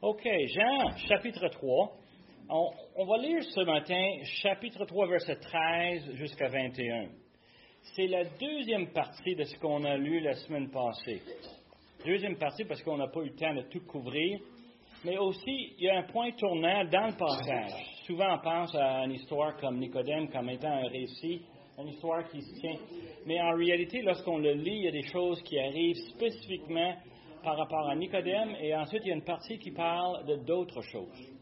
[0.00, 1.92] OK, Jean, chapitre 3.
[2.50, 4.00] On, va lire ce matin
[4.42, 7.08] chapitre 3, verset 13 jusqu'à 21.
[7.96, 11.20] C'est la deuxième partie de ce qu'on a lu la semaine passée.
[12.06, 14.38] Deuxième partie parce qu'on n'a pas eu le temps de tout couvrir.
[15.04, 17.72] Mais aussi, il y a un point tournant dans le passage.
[18.06, 21.42] Souvent, on pense à une histoire comme Nicodème comme étant un récit,
[21.76, 22.78] une histoire qui se tient.
[23.26, 26.94] Mais en réalité, lorsqu'on le lit, il y a des choses qui arrivent spécifiquement
[27.42, 30.82] par rapport à Nicodème, et ensuite il y a une partie qui parle de d'autres
[30.82, 31.32] choses.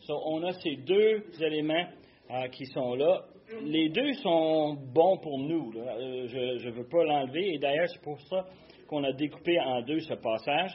[0.00, 1.86] So, on a ces deux éléments
[2.30, 3.22] euh, qui sont là.
[3.62, 5.72] Les deux sont bons pour nous.
[5.76, 8.46] Euh, je ne veux pas l'enlever, et d'ailleurs c'est pour ça
[8.88, 10.72] qu'on a découpé en deux ce passage.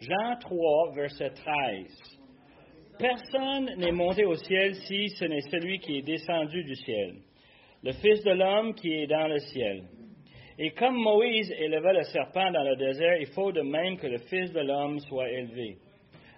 [0.00, 2.18] Jean 3, verset 13.
[2.98, 7.14] Personne n'est monté au ciel si ce n'est celui qui est descendu du ciel,
[7.82, 9.84] le Fils de l'homme qui est dans le ciel.
[10.60, 14.18] Et comme Moïse éleva le serpent dans le désert, il faut de même que le
[14.18, 15.78] Fils de l'homme soit élevé,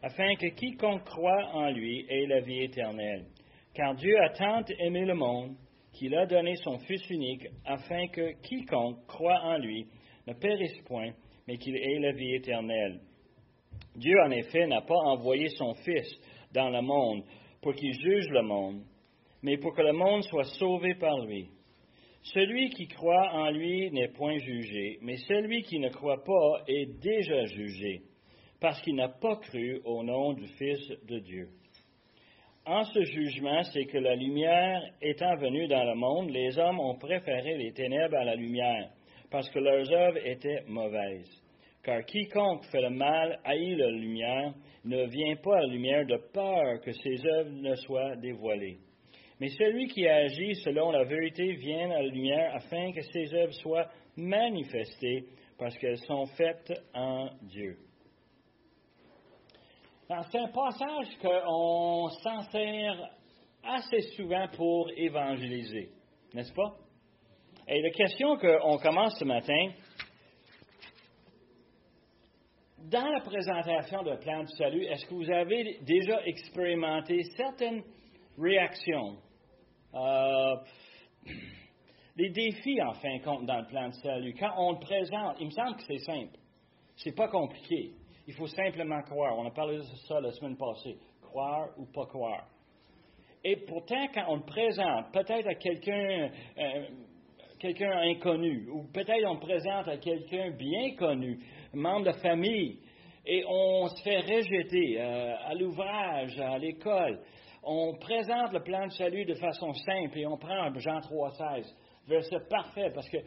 [0.02, 3.25] afin que quiconque croit en lui ait la vie éternelle.
[3.72, 5.55] Car Dieu a tant aimé le monde
[5.92, 9.86] qu'il a donné son Fils unique, afin que quiconque croit en lui
[10.27, 11.12] ne périsse point,
[11.48, 13.00] mais qu'il ait la vie éternelle.
[13.97, 16.09] Dieu, en effet, n'a pas envoyé son Fils
[16.53, 17.25] dans le monde
[17.62, 18.83] pour qu'il juge le monde,
[19.42, 21.48] mais pour que le monde soit sauvé par lui.
[22.22, 26.86] Celui qui croit en lui n'est point jugé, mais celui qui ne croit pas est
[27.00, 28.02] déjà jugé,
[28.60, 31.48] parce qu'il n'a pas cru au nom du Fils de Dieu.
[32.66, 36.96] En ce jugement, c'est que la lumière étant venue dans le monde, les hommes ont
[36.96, 38.91] préféré les ténèbres à la lumière,
[39.30, 41.42] parce que leurs œuvres étaient mauvaises.
[41.82, 44.52] Car quiconque fait le mal haït la lumière,
[44.84, 48.78] ne vient pas à la lumière de peur que ses œuvres ne soient dévoilées.
[49.41, 53.55] Mais celui qui agit selon la vérité vient à la lumière afin que ses œuvres
[53.55, 55.24] soient manifestées
[55.58, 57.78] parce qu'elles sont faites en Dieu.
[60.30, 63.10] C'est un passage qu'on s'en sert
[63.62, 65.91] assez souvent pour évangéliser,
[66.34, 66.77] n'est-ce pas?
[67.69, 69.70] Et la question qu'on commence ce matin,
[72.91, 77.84] dans la présentation de plan du salut, est-ce que vous avez déjà expérimenté certaines
[78.36, 79.16] réactions
[79.95, 80.56] euh,
[82.17, 85.37] les défis, en fin de compte, dans le plan de salut, quand on le présente,
[85.41, 86.39] il me semble que c'est simple.
[86.97, 87.93] C'est pas compliqué.
[88.27, 89.39] Il faut simplement croire.
[89.39, 90.97] On a parlé de ça la semaine passée.
[91.23, 92.47] Croire ou pas croire.
[93.43, 96.89] Et pourtant, quand on le présente, peut-être à quelqu'un, euh,
[97.59, 101.41] quelqu'un inconnu, ou peut-être on le présente à quelqu'un bien connu,
[101.72, 102.78] membre de famille,
[103.32, 107.20] et on se fait rejeter euh, à l'ouvrage, à l'école,
[107.62, 111.72] on présente le plan de salut de façon simple et on prend Jean 3,16,
[112.08, 113.18] verset parfait, parce que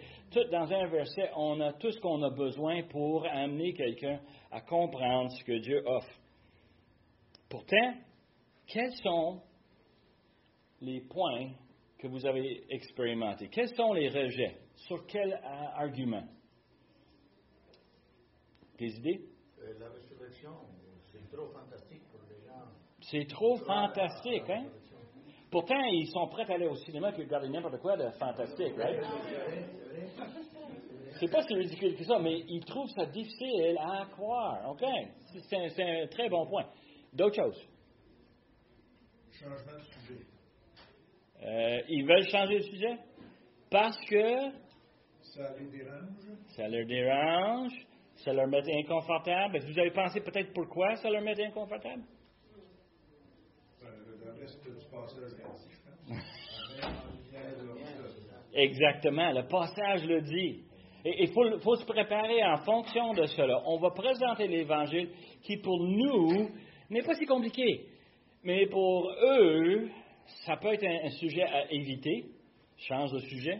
[0.52, 4.20] dans un verset, on a tout ce qu'on a besoin pour amener quelqu'un
[4.52, 6.20] à comprendre ce que Dieu offre.
[7.50, 7.94] Pourtant,
[8.68, 9.40] quels sont
[10.82, 11.52] les points
[11.98, 13.48] que vous avez expérimentés?
[13.48, 14.58] Quels sont les rejets?
[14.76, 15.38] Sur quel euh,
[15.78, 16.28] argument?
[18.78, 19.33] Des idées?
[19.64, 20.52] Euh, la résurrection,
[21.12, 22.04] c'est trop fantastique
[23.10, 24.66] c'est trop fantastique, hein?
[25.52, 29.04] Pourtant, ils sont prêts à aller au cinéma et regarder n'importe quoi de fantastique, right?
[31.20, 34.84] C'est pas si ridicule que ça, mais ils trouvent ça difficile à croire, OK?
[35.48, 36.66] C'est un, très bon point.
[37.14, 37.68] D'autres choses?
[39.32, 40.26] Changement de sujet.
[41.44, 42.98] Euh, ils veulent changer de sujet?
[43.70, 44.52] Parce que.
[45.22, 46.38] Ça les dérange?
[46.56, 47.74] Ça leur dérange.
[48.24, 49.60] Ça leur met inconfortable.
[49.60, 52.04] Vous avez pensé peut-être pourquoi ça leur met inconfortable?
[58.54, 60.64] Exactement, le passage le dit.
[61.06, 63.62] Et il faut, faut, se préparer en fonction de cela.
[63.66, 65.10] On va présenter l'Évangile
[65.42, 66.50] qui, pour nous,
[66.90, 67.88] n'est pas si compliqué.
[68.44, 69.90] Mais pour eux,
[70.46, 72.26] ça peut être un, sujet à éviter.
[72.78, 73.60] Change de sujet.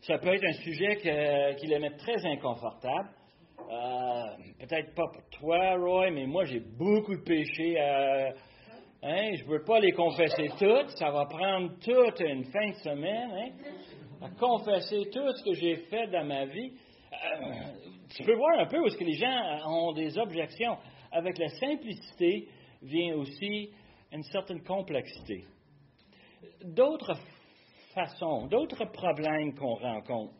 [0.00, 3.10] Ça peut être un sujet qui les met très inconfortable.
[3.70, 4.24] Euh,
[4.58, 7.76] peut-être pas pour toi, Roy, mais moi, j'ai beaucoup de péchés
[9.04, 9.34] Hein?
[9.34, 10.90] Je ne veux pas les confesser toutes.
[10.96, 13.50] Ça va prendre toute une fin de semaine hein?
[14.20, 16.72] à confesser tout ce que j'ai fait dans ma vie.
[17.12, 17.52] Euh,
[18.16, 20.76] tu peux voir un peu où est-ce que les gens ont des objections.
[21.10, 22.48] Avec la simplicité
[22.80, 23.70] vient aussi
[24.12, 25.44] une certaine complexité.
[26.64, 27.18] D'autres
[27.94, 30.34] façons, d'autres problèmes qu'on rencontre.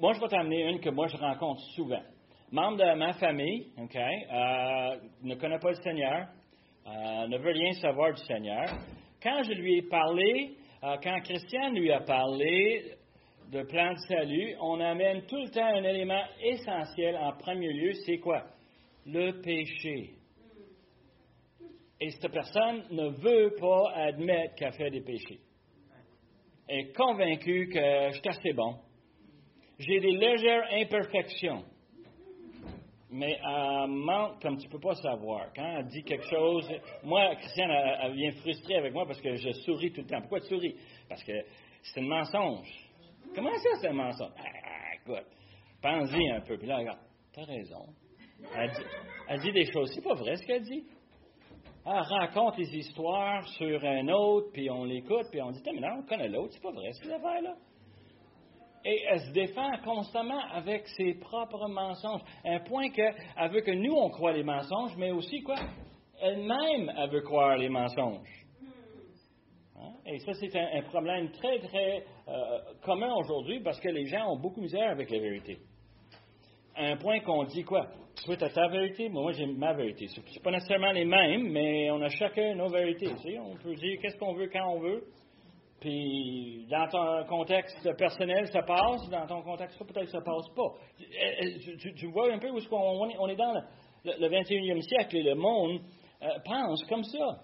[0.00, 2.02] Moi, je vais t'amener une que moi je rencontre souvent
[2.52, 6.28] membre de ma famille, OK, euh, ne connaît pas le Seigneur,
[6.86, 8.66] euh, ne veut rien savoir du Seigneur.
[9.22, 12.92] Quand je lui ai parlé, euh, quand Christiane lui a parlé
[13.50, 17.92] de plan de salut, on amène tout le temps un élément essentiel en premier lieu,
[18.04, 18.44] c'est quoi?
[19.06, 20.14] le péché.
[22.00, 25.40] Et cette personne ne veut pas admettre qu'elle fait des péchés.
[26.68, 28.76] Elle est convaincue que je suis assez bon.
[29.86, 31.64] J'ai des légères imperfections.
[33.10, 35.52] Mais elle ment comme tu ne peux pas savoir.
[35.54, 36.66] Quand elle dit quelque chose,
[37.02, 40.20] moi, Christiane, elle, vient frustrée avec moi parce que je souris tout le temps.
[40.20, 40.76] Pourquoi tu souris?
[41.08, 41.32] Parce que
[41.82, 42.72] c'est un mensonge.
[43.34, 44.30] Comment ça, c'est un mensonge?
[44.38, 45.26] Ah, écoute,
[45.82, 46.56] pense-y un peu.
[46.56, 47.00] Puis là, regarde,
[47.34, 47.86] t'as raison.
[48.56, 48.82] Elle dit,
[49.28, 49.90] elle dit des choses.
[49.94, 50.84] C'est pas vrai ce qu'elle dit.
[51.84, 55.98] Elle raconte des histoires sur un autre, puis on l'écoute, puis on dit, mais non,
[55.98, 57.56] on connaît l'autre, c'est pas vrai ces affaires-là.
[58.84, 62.22] Et elle se défend constamment avec ses propres mensonges.
[62.44, 63.14] Un point qu'elle
[63.50, 65.56] veut que nous, on croit les mensonges, mais aussi quoi?
[66.20, 68.46] Elle-même, elle veut croire les mensonges.
[69.76, 69.92] Hein?
[70.06, 74.38] Et ça, c'est un, problème très, très euh, commun aujourd'hui parce que les gens ont
[74.38, 75.58] beaucoup de misère avec la vérité.
[76.76, 77.86] Un point qu'on dit quoi?
[78.24, 80.06] Toi, tu as ta vérité, moi, j'ai ma vérité.
[80.06, 83.08] Ce n'est pas nécessairement les mêmes, mais on a chacun nos vérités.
[83.38, 85.04] On peut dire qu'est-ce qu'on veut quand on veut.
[85.82, 89.08] Puis, dans ton contexte personnel, ça passe?
[89.10, 90.74] Dans ton contexte, peut-être ça passe pas.
[90.96, 94.28] Tu, tu, tu, vois un peu où est-ce qu'on est, on est dans le, le,
[94.28, 95.80] 21e siècle et le monde
[96.22, 97.40] euh, pense comme ça.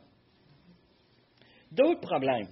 [1.72, 2.46] D'autres problèmes.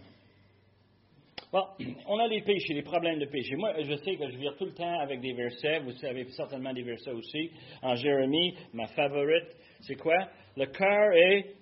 [1.52, 1.62] Bon,
[2.08, 3.54] on a les péchés, les problèmes de péché.
[3.54, 5.78] Moi, je sais que je vire tout le temps avec des versets.
[5.78, 7.52] Vous savez certainement des versets aussi.
[7.80, 10.18] En Jérémie, ma favorite, c'est quoi?
[10.56, 11.54] Le cœur est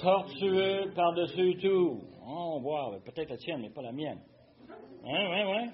[0.00, 2.00] tortueux par-dessus tout.
[2.26, 4.20] Oh, wow, peut-être la tienne, mais pas la mienne.
[5.02, 5.70] Oui, oui, oui.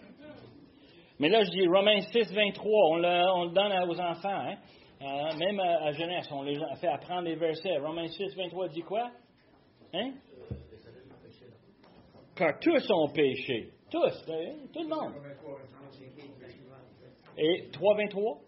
[1.18, 4.56] Mais là, je dis Romains 6, 23, on le, on le donne aux enfants, hein?
[5.00, 7.78] euh, même à, à, jeunesse, on les fait apprendre les versets.
[7.78, 9.10] Romains 6, 23 dit quoi?
[9.94, 10.12] Hein?
[12.34, 13.70] Car tous ont péché.
[13.90, 14.56] Tous, hein?
[14.72, 15.14] tout le monde.
[17.38, 18.38] Et 3, 23?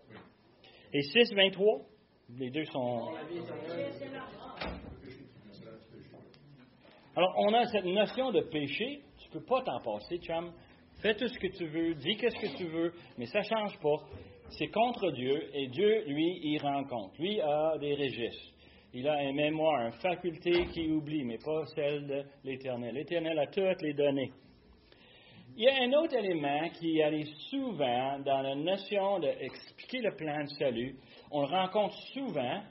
[0.93, 1.81] Et 6, 23?
[2.39, 3.09] Les deux sont.
[7.19, 9.01] Alors, on a cette notion de péché.
[9.19, 10.53] Tu ne peux pas t'en passer, chum.
[11.03, 13.77] Fais tout ce que tu veux, dis qu'est-ce que tu veux, mais ça ne change
[13.81, 13.97] pas.
[14.51, 17.19] C'est contre Dieu et Dieu, lui, il rend compte.
[17.19, 18.55] Lui a des registres.
[18.95, 22.95] Il a une mémoire, une faculté qui oublie, mais pas celle de l'Éternel.
[22.95, 24.31] L'Éternel a toutes les données.
[25.57, 30.45] Il y a un autre élément qui arrive souvent dans la notion d'expliquer le plan
[30.45, 30.95] de salut.
[31.33, 32.63] On le rencontre souvent,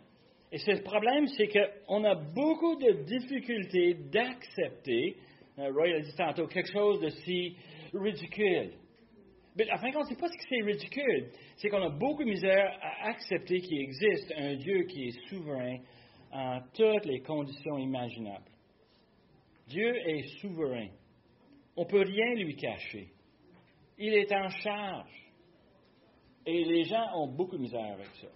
[0.51, 5.17] et ce problème, c'est qu'on a beaucoup de difficultés d'accepter,
[5.57, 7.55] Roy a dit tantôt, quelque chose de si
[7.94, 8.71] ridicule.
[9.57, 12.23] Mais à fin de compte, c'est pas ce que c'est ridicule, c'est qu'on a beaucoup
[12.23, 15.79] de misère à accepter qu'il existe un Dieu qui est souverain
[16.31, 18.51] en toutes les conditions imaginables.
[19.67, 20.89] Dieu est souverain.
[21.75, 23.09] On ne peut rien lui cacher.
[23.97, 25.11] Il est en charge.
[26.45, 28.27] Et les gens ont beaucoup de misère avec ça.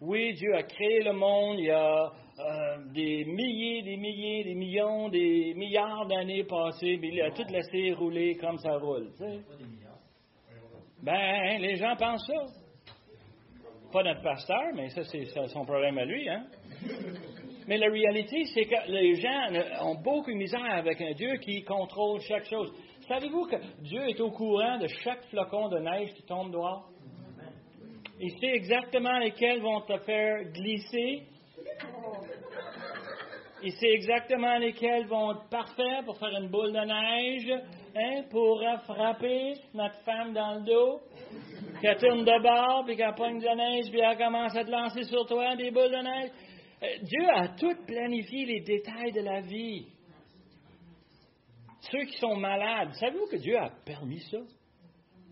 [0.00, 4.54] Oui, Dieu a créé le monde il y a euh, des milliers, des milliers, des
[4.54, 9.08] millions, des milliards d'années passées, mais il a tout laissé rouler comme ça roule.
[11.02, 12.92] Ben, les gens pensent ça.
[13.90, 16.28] Pas notre pasteur, mais ça, c'est son problème à lui.
[16.28, 16.44] Hein?
[17.66, 21.62] Mais la réalité, c'est que les gens ont beaucoup de misère avec un Dieu qui
[21.64, 22.70] contrôle chaque chose.
[23.08, 26.90] Savez-vous que Dieu est au courant de chaque flocon de neige qui tombe dehors?
[28.18, 31.22] Il sait exactement lesquels vont te faire glisser.
[33.62, 37.62] Il sait exactement lesquels vont être parfaits pour faire une boule de neige,
[37.94, 41.00] hein, pour frapper notre femme dans le dos,
[41.80, 45.02] qu'elle tourne de bord, puis qu'elle pogne de neige, puis elle commence à te lancer
[45.04, 46.30] sur toi des boules de neige.
[47.02, 49.86] Dieu a tout planifié les détails de la vie.
[51.90, 54.38] Ceux qui sont malades, savez-vous que Dieu a permis ça?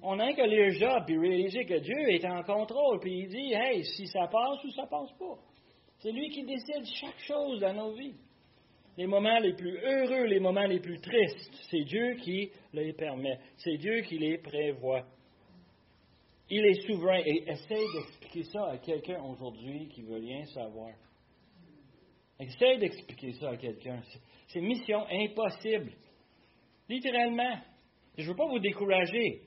[0.07, 3.55] On n'a qu'à lire Job et réaliser que Dieu est en contrôle, puis il dit,
[3.55, 5.39] hey, si ça passe ou ça passe pas.
[6.01, 8.15] C'est lui qui décide chaque chose dans nos vies.
[8.99, 13.39] Les moments les plus heureux, les moments les plus tristes, c'est Dieu qui les permet.
[13.57, 15.07] C'est Dieu qui les prévoit.
[16.51, 20.93] Il est souverain et essaye d'expliquer ça à quelqu'un aujourd'hui qui veut rien savoir.
[22.39, 24.03] Essaye d'expliquer ça à quelqu'un.
[24.49, 25.93] C'est mission impossible.
[26.91, 27.57] Littéralement.
[28.19, 29.41] Je ne veux pas vous décourager,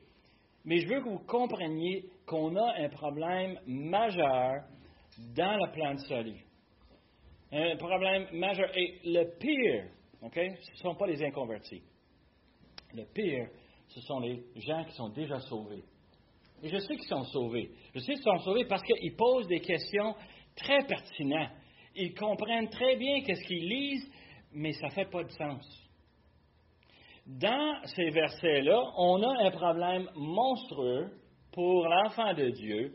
[0.68, 4.66] mais je veux que vous compreniez qu'on a un problème majeur
[5.34, 6.46] dans le plan de salut.
[7.54, 8.70] Un problème majeur.
[8.78, 9.86] Et le pire,
[10.22, 11.82] OK, ce ne sont pas les inconvertis.
[12.94, 13.48] Le pire,
[13.88, 15.86] ce sont les gens qui sont déjà sauvés.
[16.62, 17.72] Et je sais qu'ils sont sauvés.
[17.96, 20.16] Je sais qu'ils sont sauvés parce qu'ils posent des questions
[20.58, 21.52] très pertinentes.
[21.96, 24.12] Ils comprennent très bien qu'est-ce qu'ils lisent,
[24.52, 25.87] mais ça ne fait pas de sens.
[27.28, 31.12] Dans ces versets-là, on a un problème monstrueux
[31.52, 32.94] pour l'enfant de Dieu.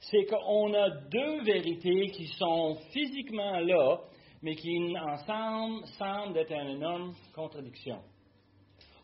[0.00, 3.98] c'est qu'on a deux vérités qui sont physiquement là,
[4.42, 7.98] mais qui ensemble semblent être une énorme contradiction.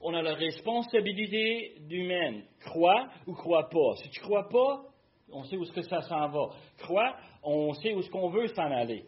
[0.00, 2.44] On a la responsabilité humaine.
[2.64, 3.96] Crois ou crois pas.
[3.96, 4.82] Si tu crois pas,
[5.30, 6.48] on sait où est-ce que ça s'en va.
[6.78, 9.04] Crois, on sait où est-ce qu'on veut s'en aller.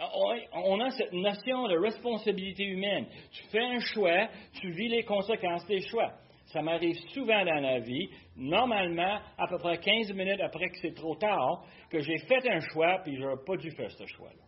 [0.00, 3.06] On a cette notion de responsabilité humaine.
[3.32, 4.28] Tu fais un choix,
[4.60, 6.12] tu vis les conséquences des choix.
[6.46, 10.94] Ça m'arrive souvent dans la vie, normalement, à peu près 15 minutes après que c'est
[10.94, 14.42] trop tard, que j'ai fait un choix, puis je n'aurais pas dû faire ce choix-là.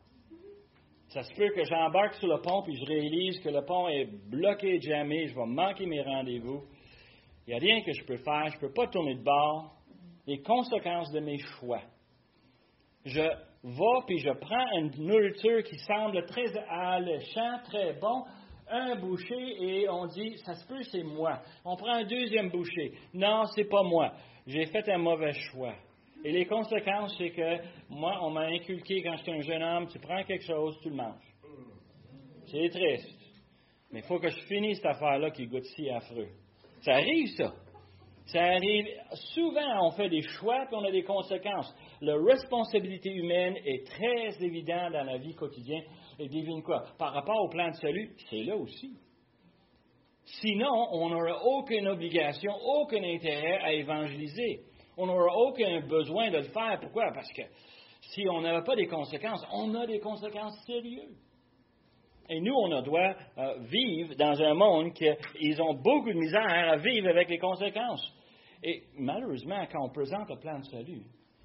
[1.09, 4.06] Ça se peut que j'embarque sur le pont, puis je réalise que le pont est
[4.06, 6.64] bloqué, jamais, je vais manquer mes rendez-vous.
[7.47, 9.76] Il n'y a rien que je peux faire, je ne peux pas tourner de bord.
[10.26, 11.82] Les conséquences de mes choix.
[13.04, 13.28] Je
[13.64, 18.25] vais, puis je prends une nourriture qui semble très alléchante, très bon,
[18.69, 21.40] un boucher et on dit, ça se peut, c'est moi.
[21.64, 22.92] On prend un deuxième boucher.
[23.14, 24.12] Non, c'est pas moi.
[24.47, 25.75] J'ai fait un mauvais choix.
[26.25, 27.59] Et les conséquences, c'est que
[27.90, 30.97] moi, on m'a inculqué quand j'étais un jeune homme, tu prends quelque chose, tu le
[30.97, 31.35] manges.
[32.47, 33.19] C'est triste.
[33.90, 36.28] Mais il faut que je finisse cette affaire-là qui goûte si affreux.
[36.83, 37.52] Ça arrive, ça.
[38.26, 38.87] Ça arrive.
[39.35, 41.75] Souvent, on fait des choix et on a des conséquences.
[42.00, 45.85] La responsabilité humaine est très évidente dans la vie quotidienne.
[46.19, 46.85] Et devine quoi?
[46.99, 48.97] Par rapport au plan de salut, c'est là aussi.
[50.25, 54.61] Sinon, on n'aura aucune obligation, aucun intérêt à évangéliser.
[54.97, 56.79] On n'aura aucun besoin de le faire.
[56.81, 57.11] Pourquoi?
[57.12, 57.43] Parce que
[58.02, 61.19] si on n'avait pas des conséquences, on a des conséquences sérieuses.
[62.29, 66.76] Et nous, on doit euh, vivre dans un monde qu'ils ont beaucoup de misère à
[66.76, 68.12] vivre avec les conséquences.
[68.62, 71.02] Et malheureusement, quand on présente le plan de salut,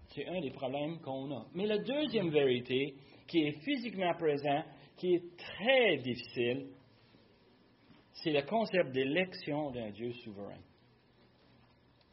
[0.10, 1.46] c'est un des problèmes qu'on a.
[1.54, 2.96] Mais la deuxième vérité,
[3.28, 4.64] qui est physiquement présent,
[4.98, 6.68] qui est très difficile,
[8.24, 10.60] c'est le concept d'élection d'un Dieu souverain.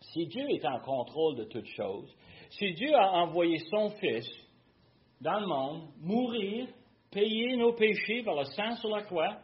[0.01, 2.15] Si Dieu est en contrôle de toutes choses,
[2.51, 4.29] si Dieu a envoyé son Fils
[5.21, 6.69] dans le monde, mourir,
[7.15, 9.39] payer nos péchés par le sang sur la croix,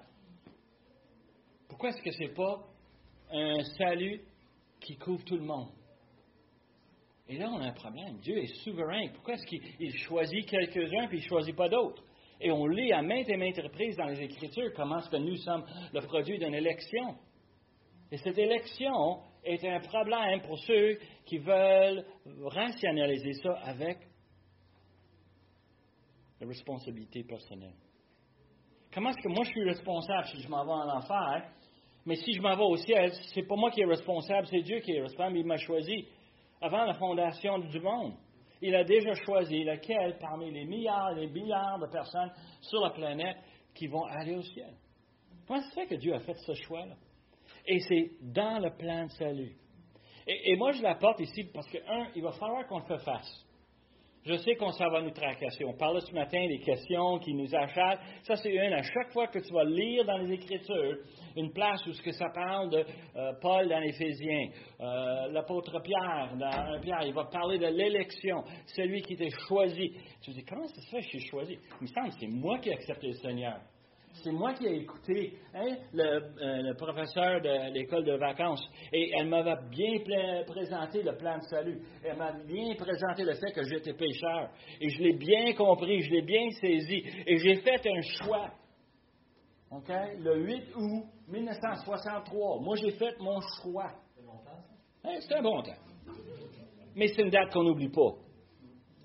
[1.69, 2.61] pourquoi est-ce que ce n'est pas
[3.33, 4.21] un salut
[4.81, 5.71] qui couvre tout le monde?
[7.29, 8.19] Et là, on a un problème.
[8.19, 9.07] Dieu est souverain.
[9.15, 12.03] Pourquoi est-ce qu'il choisit quelques-uns puis il ne choisit pas d'autres?
[12.41, 15.37] Et on lit à maintes et maintes reprises dans les Écritures comment est-ce que nous
[15.37, 17.17] sommes le produit d'une élection.
[18.11, 22.05] Et cette élection est un problème pour ceux qui veulent
[22.43, 23.99] rationaliser ça avec
[26.41, 27.75] la responsabilité personnelle.
[28.93, 31.51] Comment est-ce que moi je suis responsable si je m'en vais en enfer,
[32.07, 34.81] mais si je m'en vais au ciel, c'est pas moi qui est responsable, c'est Dieu
[34.81, 36.07] qui est responsable, il m'a choisi
[36.61, 38.15] avant la fondation du monde.
[38.63, 42.91] Il a déjà choisi lequel parmi les milliards et les milliards de personnes sur la
[42.91, 43.37] planète
[43.75, 44.75] qui vont aller au ciel.
[45.47, 46.97] Comment fait que Dieu a fait ce choix-là?
[47.67, 49.57] Et c'est dans le plan de salut.
[50.27, 53.47] Et, moi, je l'apporte ici parce que, un, il va falloir qu'on le fasse.
[54.27, 55.65] Je sais qu'on s'en va nous tracasser.
[55.65, 57.99] On parlait ce matin des questions qui nous achalent.
[58.23, 58.73] Ça, c'est une.
[58.75, 60.99] À chaque fois que tu vas lire dans les Écritures
[61.37, 62.85] une place où ce que ça parle de
[63.17, 64.49] euh, Paul dans l'Éphésiens,
[64.81, 69.93] euh, l'apôtre Pierre dans Pierre, il va parler de l'élection, celui qui était choisi.
[70.23, 71.59] Tu dis, comment ça fait que je suis choisi?
[71.81, 73.59] Il me semble que c'est moi qui ai accepté le Seigneur.
[74.13, 76.21] C'est moi qui ai écouté hein, euh,
[76.63, 78.63] le, professeur de l'école de vacances
[78.93, 79.99] et elle m'avait bien
[80.47, 81.81] présenté le plan de salut.
[82.05, 84.51] Elle m'a bien présenté le fait que j'étais pécheur.
[84.81, 87.03] Et je l'ai bien compris, je l'ai bien saisi.
[87.27, 88.51] Et j'ai fait un choix.
[90.19, 92.61] Le 8 août 1963.
[92.61, 93.93] Moi, j'ai fait mon choix.
[95.05, 95.79] Hein, c'est un bon temps.
[96.95, 98.17] Mais c'est une date qu'on n'oublie pas.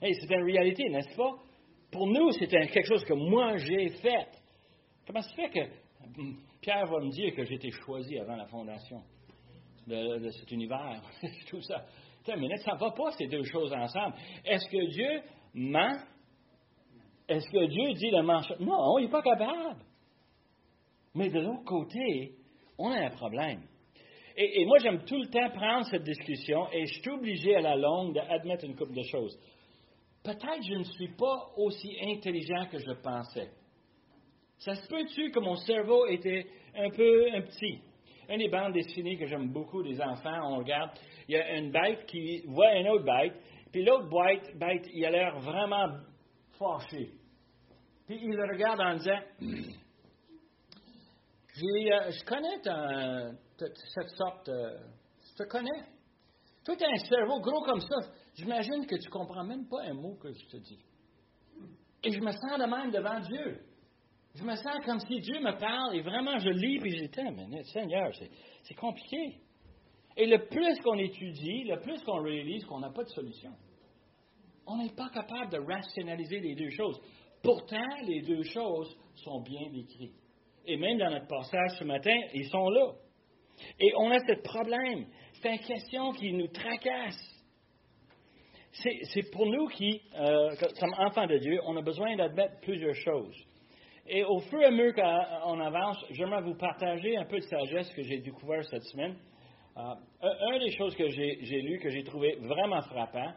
[0.01, 1.35] c'est une réalité, n'est-ce pas?
[1.91, 4.27] Pour nous, c'est quelque chose que moi j'ai fait.
[5.05, 8.35] Comment ça se fait que hum, Pierre va me dire que j'ai été choisi avant
[8.35, 9.01] la fondation
[9.87, 11.01] de, cet univers?
[11.49, 11.85] Tout ça.
[12.25, 14.15] ça ne va pas ces deux choses ensemble.
[14.43, 15.21] Est-ce que Dieu
[15.53, 15.97] ment?
[17.27, 18.59] Est-ce que Dieu dit le mensonge?
[18.59, 19.81] Non, il n'est pas capable.
[21.15, 22.35] Mais de l'autre côté,
[22.77, 23.63] on a un problème.
[24.37, 27.77] Et, moi, j'aime tout le temps prendre cette discussion et je suis obligé à la
[27.77, 29.39] longue d'admettre une couple de choses.
[30.23, 33.49] Peut-être que je ne suis pas aussi intelligent que je pensais.
[34.57, 36.45] Ça se peut-tu que mon cerveau était
[36.75, 37.81] un peu un petit?
[38.29, 40.91] Une des bandes dessinées que j'aime beaucoup des enfants, on regarde,
[41.27, 43.35] il y a une bête qui voit une autre bête,
[43.71, 45.87] puis l'autre bête, bête, il a l'air vraiment
[46.57, 47.11] fâché.
[48.07, 49.19] Puis il le regarde en disant,
[51.63, 52.61] euh, je connais
[53.93, 54.77] cette sorte, euh,
[55.21, 55.85] je te connais.
[56.63, 57.95] Toi, tu as un cerveau gros comme ça.
[58.35, 60.83] J'imagine que tu comprends même pas un mot que je te dis.
[62.03, 63.61] Et je me sens de même devant Dieu.
[64.35, 67.47] Je me sens comme si Dieu me parle et vraiment je lis et je dis,
[67.49, 68.11] mais Seigneur,
[68.63, 69.37] c'est compliqué.
[70.17, 73.51] Et le plus qu'on étudie, le plus qu'on réalise qu'on n'a pas de solution.
[74.67, 76.99] On n'est pas capable de rationaliser les deux choses.
[77.43, 80.15] Pourtant, les deux choses sont bien décrites.
[80.65, 82.93] Et même dans notre passage ce matin, ils sont là.
[83.79, 85.05] Et on a ce problème.
[85.41, 87.43] C'est une question qui nous tracasse.
[88.73, 93.35] C'est pour nous qui, euh, comme enfants de Dieu, on a besoin d'admettre plusieurs choses.
[94.07, 97.91] Et au fur et à mesure qu'on avance, j'aimerais vous partager un peu de sagesse
[97.95, 99.15] que j'ai découvert cette semaine.
[99.77, 103.33] Euh, un, des choses que j'ai lu, que j'ai trouvé vraiment frappant,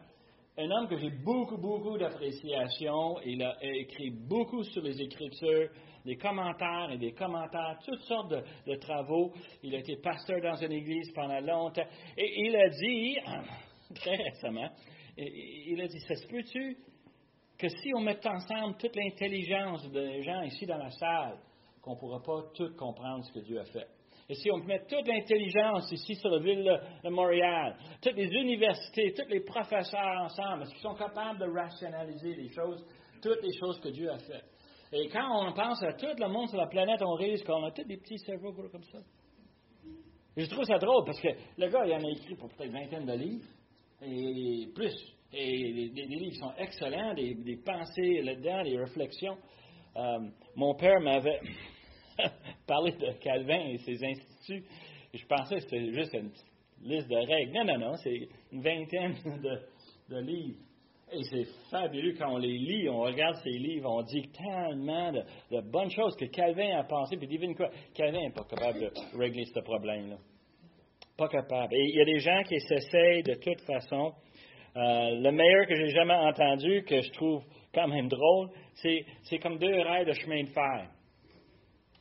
[0.59, 5.71] un homme que j'ai beaucoup, beaucoup d'appréciation, il a écrit beaucoup sur les Écritures,
[6.05, 8.35] des commentaires et des commentaires, toutes sortes
[8.67, 9.33] de, travaux.
[9.63, 11.87] Il a été pasteur dans une église pendant longtemps.
[12.17, 13.17] Et il a dit,
[13.95, 14.69] très récemment,
[15.17, 16.77] il a dit, ça se peut-tu
[17.59, 21.39] que si on met ensemble toute l'intelligence des gens ici dans la salle,
[21.83, 23.89] qu'on ne pourra pas tout comprendre ce que Dieu a fait.
[24.29, 29.15] Et si on met toute l'intelligence ici sur la ville de Montréal, toutes les universités,
[29.15, 32.85] tous les professeurs ensemble, est-ce qu'ils sont capables de rationaliser les choses,
[33.23, 34.45] toutes les choses que Dieu a faites?
[34.93, 37.71] Et quand on pense à tout le monde sur la planète, on réalise qu'on a
[37.71, 38.99] tous des petits cerveaux comme ça.
[40.37, 42.71] Et je trouve ça drôle parce que le gars, il en a écrit pour peut-être
[42.71, 43.49] vingtaine de livres,
[44.03, 45.18] et plus.
[45.33, 49.37] Et les, livres sont excellents, des, pensées là-dedans, des réflexions.
[49.97, 50.19] Euh,
[50.57, 51.41] mon père m'avait
[52.67, 54.65] parlé de Calvin et ses instituts.
[55.13, 56.31] Et je pensais que c'était juste une
[56.83, 57.53] liste de règles.
[57.53, 59.15] Non, non, non, c'est une vingtaine
[60.09, 60.61] de, livres.
[61.11, 65.61] Et c'est fabuleux quand on les lit, on regarde ces livres, on dit tellement de,
[65.63, 67.17] bonnes choses que Calvin a pensé.
[67.17, 70.17] Puis devine quoi, Calvin n'est pas capable de régler ce problème-là.
[71.17, 71.75] Pas capable.
[71.75, 74.13] Et il y a des gens qui s'essayent de toute façon
[74.81, 77.43] le meilleur que j'ai jamais entendu, que je trouve
[77.75, 80.89] quand même drôle, c'est comme deux rails de chemin de fer.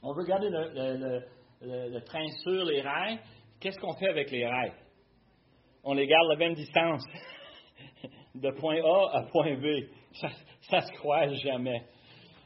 [0.04, 3.20] On veut garder le, train sur les rails.
[3.60, 4.74] Qu'est-ce qu'on fait avec les rails?
[5.84, 7.04] On les garde la même distance,
[8.36, 9.88] de point A à point B.
[10.14, 11.82] Ça, ne se croise jamais.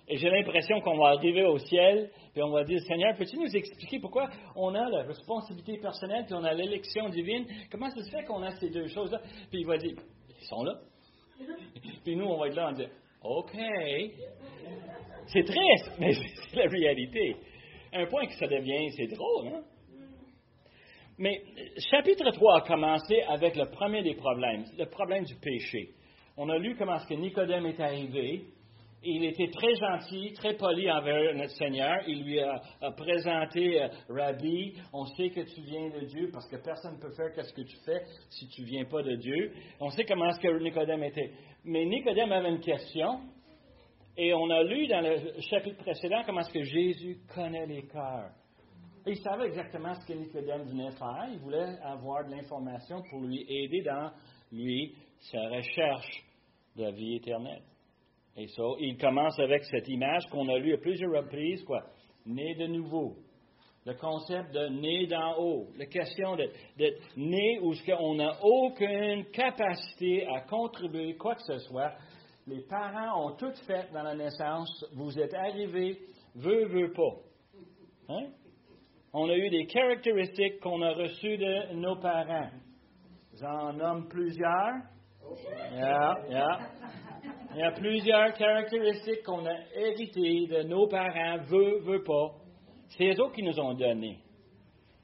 [0.08, 3.56] Et j'ai l'impression qu'on va arriver au ciel, et on va dire, Seigneur, peux-tu nous
[3.56, 7.46] expliquer pourquoi on a la responsabilité personnelle, puis on a l'élection divine?
[7.72, 9.20] Comment ça se fait qu'on a ces deux choses-là?
[9.50, 9.96] Puis il va dire,
[10.42, 10.80] ils sont là.
[12.04, 12.90] Puis nous, on va être là en disant
[13.24, 13.56] OK.
[15.28, 17.36] C'est triste, mais c'est la réalité.
[17.94, 19.64] Un point que ça devient, c'est drôle, hein?
[21.18, 21.44] Mais
[21.92, 25.90] chapitre 3 a commencé avec le premier des problèmes, le problème du péché.
[26.36, 28.46] On a lu comment est-ce que Nicodème est arrivé,
[29.04, 31.98] il était très gentil, très poli envers notre Seigneur.
[32.08, 32.62] Il lui a,
[32.96, 37.12] présenté euh, Rabbi, on sait que tu viens de Dieu parce que personne ne peut
[37.12, 39.54] faire ce que tu fais si tu ne viens pas de Dieu.
[39.80, 41.32] On sait comment est-ce que Nicodème était.
[41.66, 43.22] Mais Nicodème avait une question.
[44.18, 48.32] Et on a lu dans le chapitre précédent comment est-ce que Jésus connaît les cœurs.
[49.08, 51.28] il savait exactement ce que Nicodème venait faire.
[51.32, 54.12] Il voulait avoir de l'information pour lui aider dans,
[54.52, 54.94] lui,
[55.32, 56.24] sa recherche
[56.76, 57.64] de la vie éternelle.
[58.38, 61.82] Et ça, il commence avec cette image qu'on a lue à plusieurs reprises, quoi.
[62.26, 63.16] Né de nouveau.
[63.86, 65.68] Le concept de né d'en haut.
[65.78, 71.94] La question d'être né où on n'a aucune capacité à contribuer quoi que ce soit.
[72.48, 74.86] Les parents ont tout fait dans la naissance.
[74.94, 75.98] Vous êtes arrivés,
[76.36, 78.14] veut, veut pas.
[78.14, 78.28] Hein?
[79.14, 82.50] On a eu des caractéristiques qu'on a reçues de nos parents.
[83.40, 84.84] J'en nomme plusieurs.
[85.74, 86.60] Yeah, yeah.
[87.54, 92.32] Il y a plusieurs caractéristiques qu'on a héritées de nos parents, veut, veut pas.
[92.98, 94.20] C'est eux qui nous ont donné.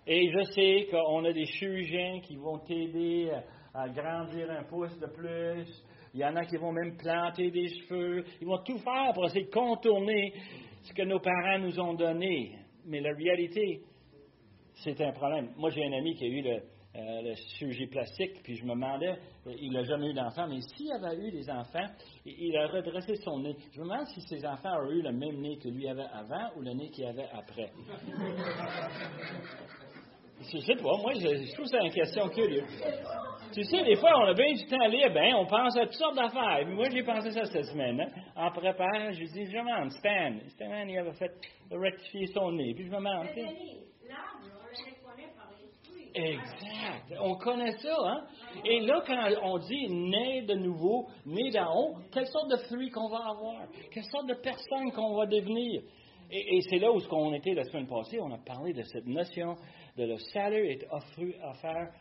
[0.06, 3.32] Et je sais qu'on a des chirurgiens qui vont t'aider
[3.74, 5.68] à grandir un pouce de plus.
[6.14, 8.24] Il y en a qui vont même planter des cheveux.
[8.40, 10.34] Ils vont tout faire pour essayer de contourner
[10.84, 12.56] ce que nos parents nous ont donné.
[12.86, 13.82] Mais la réalité,
[14.76, 15.50] c'est un problème.
[15.58, 16.62] Moi, j'ai un ami qui a eu le,
[16.98, 19.12] euh, la chirurgie plastique, puis je me demandais,
[19.46, 21.86] euh, il n'a jamais eu d'enfant, mais s'il avait eu des enfants,
[22.26, 23.56] il a redressé son nez.
[23.72, 26.50] Je me demande si ses enfants auraient eu le même nez que lui avait avant
[26.56, 27.72] ou le nez qu'il avait après.
[30.42, 32.66] je sais pas, moi, je, trouve ça une question curieuse.
[33.54, 35.82] Tu sais, des fois, on a bien du temps à lire, ben, on pense à
[35.82, 36.68] toutes sortes d'affaires.
[36.68, 38.02] Moi, j'ai pensé ça cette semaine.
[38.02, 38.10] Hein.
[38.36, 41.32] En préparant, je dis, je me demande, Stan, Stan, il avait fait
[41.72, 42.74] rectifier son nez.
[42.74, 43.28] Puis je me demande,
[46.13, 47.13] Exact.
[47.22, 48.26] On connaît ça, hein?
[48.65, 52.89] Et là, quand on dit né de nouveau, né d'en haut, quelle sorte de fruits
[52.89, 53.67] qu'on va avoir?
[53.91, 55.82] Quelle sorte de personne qu'on va devenir?
[56.30, 59.08] Et, c'est là où ce qu'on était la semaine passée, on a parlé de cette
[59.08, 59.56] notion
[59.96, 61.93] de le salut est offert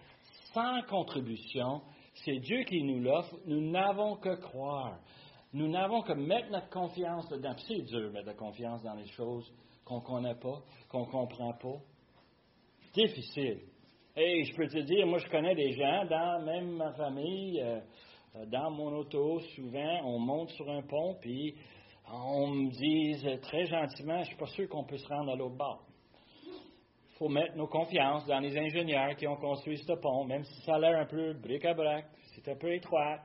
[0.52, 1.82] sans contribution.
[2.24, 3.36] C'est Dieu qui nous l'offre.
[3.46, 4.98] Nous n'avons que croire.
[5.52, 7.54] Nous n'avons que mettre notre confiance dedans.
[7.68, 9.52] C'est dur mettre la confiance dans les choses
[9.84, 11.78] qu'on ne connaît pas, qu'on ne comprend pas.
[12.92, 13.60] Difficile.
[14.18, 17.80] Et je peux te dire, moi, je connais des gens, dans même ma famille, euh,
[18.46, 21.54] dans mon auto, souvent, on monte sur un pont, puis
[22.10, 25.36] on me dit très gentiment, je ne suis pas sûr qu'on peut se rendre à
[25.36, 25.82] l'autre bord.
[26.46, 30.62] Il faut mettre nos confiances dans les ingénieurs qui ont construit ce pont, même si
[30.62, 33.18] ça a l'air un peu bric-à-brac, c'est un peu étroit,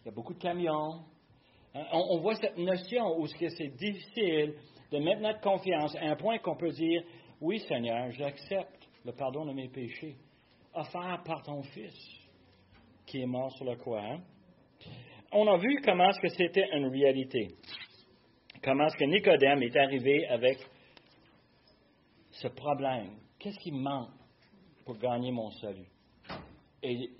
[0.00, 1.04] il y a beaucoup de camions.
[1.74, 4.54] Hein, on, voit cette notion où c'est difficile
[4.90, 7.02] de mettre notre confiance à un point qu'on peut dire,
[7.42, 10.16] oui Seigneur, j'accepte le pardon de mes péchés,
[10.74, 11.94] offert par ton Fils
[13.06, 14.18] qui est mort sur la croix.
[15.32, 17.48] On a vu comment est-ce que c'était une réalité.
[18.62, 20.58] Comment est-ce que Nicodème est arrivé avec
[22.30, 23.16] ce problème.
[23.38, 24.10] Qu'est-ce qui manque
[24.84, 25.88] pour gagner mon salut?
[26.82, 27.10] Et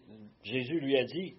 [0.42, 1.34] Jésus lui a dit.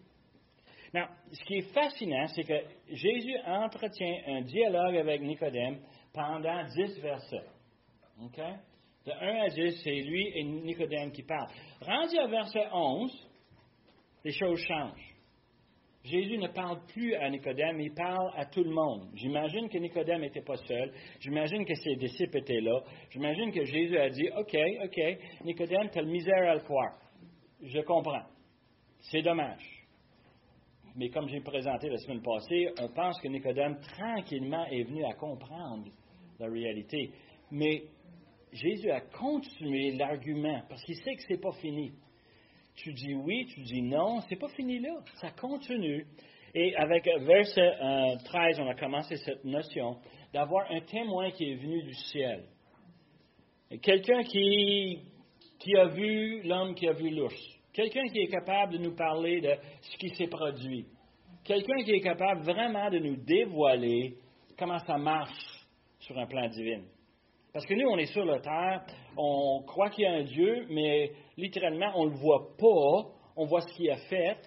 [0.94, 5.80] Now, ce qui est fascinant, c'est que Jésus entretient un dialogue avec Nicodème
[6.14, 7.48] pendant dix versets.
[8.22, 8.40] OK?
[9.06, 11.50] De 1 à 10, c'est lui et Nicodème qui parlent.
[11.82, 13.30] Rendu à verset 11,
[14.24, 15.12] les choses changent.
[16.04, 19.10] Jésus ne parle plus à Nicodème, il parle à tout le monde.
[19.14, 20.92] J'imagine que Nicodème n'était pas seul.
[21.20, 22.82] J'imagine que ses disciples étaient là.
[23.12, 25.00] J'imagine que Jésus a dit OK, OK,
[25.46, 26.98] Nicodème, tu as le misère à le croire.
[27.62, 28.26] Je comprends.
[29.12, 29.86] C'est dommage.
[30.96, 35.14] Mais comme j'ai présenté la semaine passée, on pense que Nicodème, tranquillement, est venu à
[35.14, 35.88] comprendre
[36.40, 37.12] la réalité.
[37.52, 37.84] Mais
[38.52, 41.94] Jésus a continué l'argument parce qu'il sait que ce n'est pas fini
[42.76, 46.06] tu dis oui, tu dis non, c'est pas fini là, ça continue.
[46.54, 47.72] Et avec verset
[48.26, 49.98] 13, euh, on a commencé cette notion
[50.34, 52.46] d'avoir un témoin qui est venu du ciel.
[53.82, 55.00] Quelqu'un qui,
[55.60, 57.42] qui a vu l'homme qui a vu l'ours.
[57.74, 60.88] Quelqu'un qui est capable de nous parler de ce qui s'est produit.
[61.46, 64.16] Quelqu'un qui est capable vraiment de nous dévoiler
[64.58, 65.66] comment ça marche
[66.00, 66.82] sur un plan divin.
[67.54, 68.86] Parce que nous, on est sur la terre,
[69.18, 73.12] on croit qu'il y a un Dieu, mais littéralement, on ne le voit pas.
[73.36, 74.42] On voit ce qu'il a fait,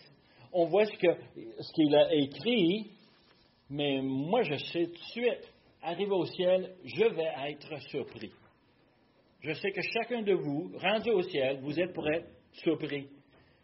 [0.52, 2.90] on voit ce qu'il a écrit,
[3.70, 8.30] mais moi, je sais tout de suite, arrivé au ciel, je vais être surpris.
[9.40, 13.08] Je sais que chacun de vous, rendu au ciel, vous êtes pour être surpris.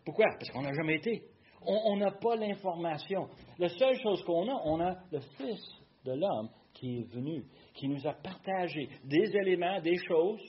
[0.05, 0.25] Pourquoi?
[0.39, 1.23] Parce qu'on n'a jamais été.
[1.67, 3.29] On n'a pas l'information.
[3.59, 5.63] La seule chose qu'on a, on a le Fils
[6.07, 7.45] de l'homme qui est venu,
[7.81, 10.43] qui nous a partagé des éléments, des choses.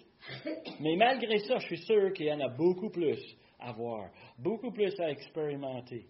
[0.82, 3.20] Mais malgré ça, je suis sûr qu'il y en a beaucoup plus
[3.58, 6.08] à voir, beaucoup plus à expérimenter.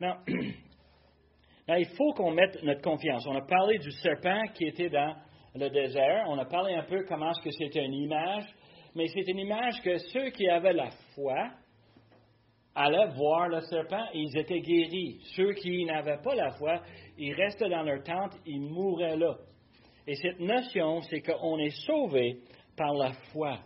[0.00, 0.24] Maintenant,
[1.78, 3.26] il faut qu'on mette notre confiance.
[3.26, 5.14] On a parlé du serpent qui était dans
[5.54, 6.24] le désert.
[6.28, 8.46] On a parlé un peu comment est-ce que c'était une image.
[8.94, 11.50] Mais c'est une image que ceux qui avaient la foi
[12.74, 15.20] allaient voir le serpent et ils étaient guéris.
[15.36, 16.80] Ceux qui n'avaient pas la foi,
[17.18, 19.36] ils restaient dans leur tente, ils mouraient là.
[20.06, 22.38] Et cette notion, c'est qu'on est sauvé
[22.76, 23.58] par la foi.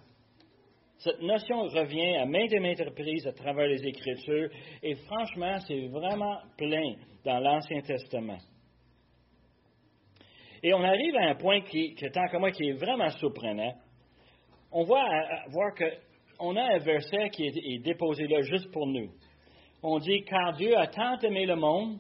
[0.99, 4.51] Cette notion revient à maintes et maintes reprises à travers les Écritures,
[4.83, 6.94] et franchement, c'est vraiment plein
[7.25, 8.38] dans l'Ancien Testament.
[10.62, 13.75] Et on arrive à un point qui, tant que moi, qui est vraiment surprenant.
[14.72, 15.07] On voit
[15.49, 19.11] voir qu'on a un verset qui est déposé là juste pour nous.
[19.83, 21.99] On dit, car Dieu a tant aimé le monde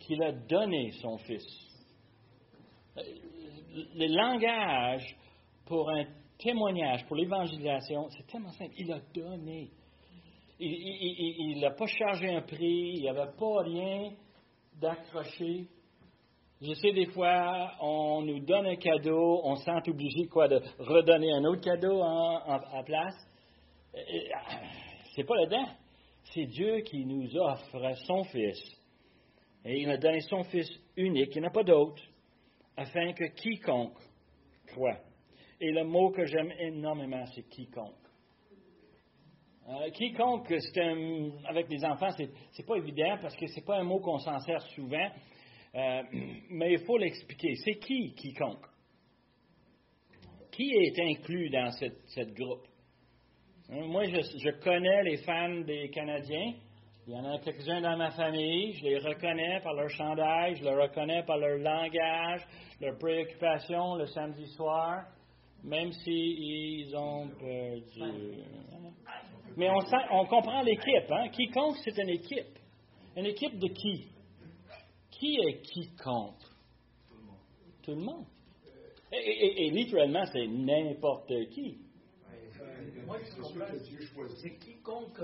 [0.00, 1.71] qu'il a donné son Fils
[2.96, 5.16] le langage
[5.66, 6.04] pour un
[6.38, 8.72] témoignage, pour l'évangélisation, c'est tellement simple.
[8.78, 9.70] Il a donné.
[10.58, 14.10] Il n'a pas chargé un prix, il n'y avait pas rien
[14.80, 15.66] d'accroché.
[16.60, 20.60] Je sais, des fois, on nous donne un cadeau, on se sent obligé quoi, de
[20.78, 23.16] redonner un autre cadeau en, place.
[25.14, 25.66] C'est pas là-dedans.
[26.32, 28.62] C'est Dieu qui nous offre son Fils.
[29.64, 32.02] Et il a donné son Fils unique, il n'y en a pas d'autre
[32.76, 33.98] afin que quiconque
[34.66, 34.98] croit.
[35.60, 37.94] Et le mot que j'aime énormément, c'est quiconque.
[39.94, 40.52] Quiconque,
[41.46, 44.60] avec des enfants, c'est, pas évident parce que c'est pas un mot qu'on s'en sert
[44.74, 45.08] souvent,
[45.74, 46.02] euh,
[46.50, 47.54] mais il faut l'expliquer.
[47.64, 48.66] C'est qui quiconque?
[50.50, 52.66] Qui est inclus dans cette, groupe?
[53.70, 56.54] Moi, je, je, connais les fans des Canadiens.
[57.04, 58.74] Il y en a quelques-uns dans ma famille.
[58.74, 62.42] Je les reconnais par leur chandail, je les reconnais par leur langage,
[62.80, 65.06] leur préoccupation le samedi soir,
[65.64, 68.38] même s'ils ont perdu.
[69.56, 69.80] Mais on,
[70.12, 71.10] on comprend l'équipe.
[71.10, 71.28] Hein?
[71.30, 72.58] Quiconque, c'est une équipe.
[73.16, 74.08] Une équipe de qui?
[75.10, 76.40] Qui est quiconque?
[77.82, 78.26] Tout le monde.
[79.12, 81.78] Et, littéralement, c'est n'importe qui.
[83.04, 84.28] Moi, je comprends.
[84.36, 85.20] C'est quiconque.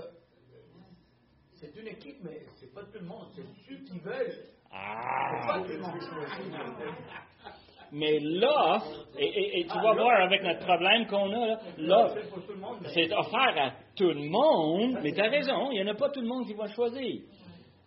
[1.60, 3.26] C'est une équipe, mais c'est pas tout le monde.
[3.34, 4.32] C'est ceux qui veulent.
[4.70, 5.60] Ah!
[7.90, 12.18] mais l'offre, et, tu vas voir avec notre problème qu'on a, l'offre,
[12.92, 16.10] c'est offert à tout le monde, mais tu as raison, il n'y en a pas
[16.10, 17.22] tout le monde qui va choisir.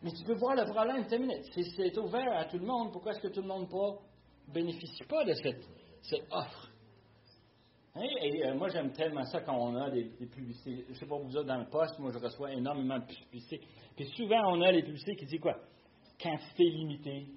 [0.02, 3.28] Mais tu peux voir le problème, c'est ouvert à tout le monde, pourquoi est-ce que
[3.28, 5.64] tout le monde ne bénéficie pas de cette,
[6.02, 6.71] cette offre?
[7.94, 10.86] Hein, et, euh, moi, j'aime tellement ça quand on a des, publicités.
[10.88, 13.60] Je ne sais pas vous autres dans le poste, moi, je reçois énormément de publicités.
[13.96, 15.58] Puis souvent, on a les publicités qui disent quoi?
[16.22, 17.28] Quantité limitée,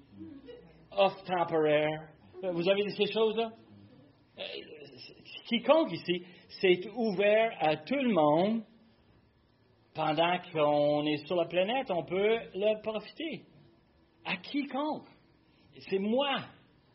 [0.91, 2.09] offre temporaire.
[2.43, 3.51] Euh, vous avez ces choses-là?
[4.37, 4.43] Euh,
[5.47, 6.23] quiconque ici,
[6.61, 8.63] c'est ouvert à tout le monde.
[9.93, 13.45] Pendant qu'on est sur la planète, on peut le profiter.
[14.25, 15.07] À quiconque.
[15.89, 16.35] C'est moi.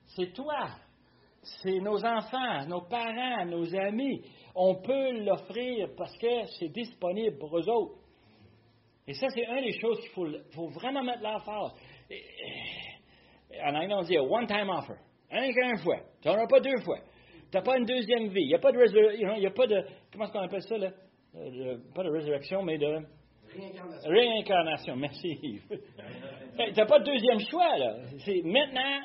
[0.06, 0.68] C'est toi
[1.42, 4.22] c'est nos enfants, nos parents, nos amis.
[4.54, 7.94] On peut l'offrir parce que c'est disponible pour eux autres.
[9.06, 11.72] Et ça, c'est une des choses qu'il faut, vraiment mettre l'emphase.
[13.64, 14.94] En anglais, on dit a one-time offer.
[15.30, 16.00] Un qu'une fois.
[16.20, 16.98] Tu n'en auras pas deux fois.
[17.50, 18.42] Tu n'as pas une deuxième vie.
[18.42, 18.78] Il n'y a pas de
[19.14, 20.90] il y a pas de comment est-ce qu'on appelle ça là?
[21.36, 22.86] Euh, pas de résurrection, mais de
[23.54, 24.10] réincarnation.
[24.10, 24.96] Réincarnation.
[24.96, 25.60] Merci.
[25.70, 27.96] tu n'as pas de deuxième choix là.
[28.24, 29.00] C'est maintenant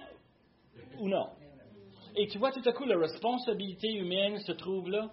[1.00, 1.28] ou non.
[2.18, 5.12] Et tu vois, tout à coup, la responsabilité humaine se trouve là.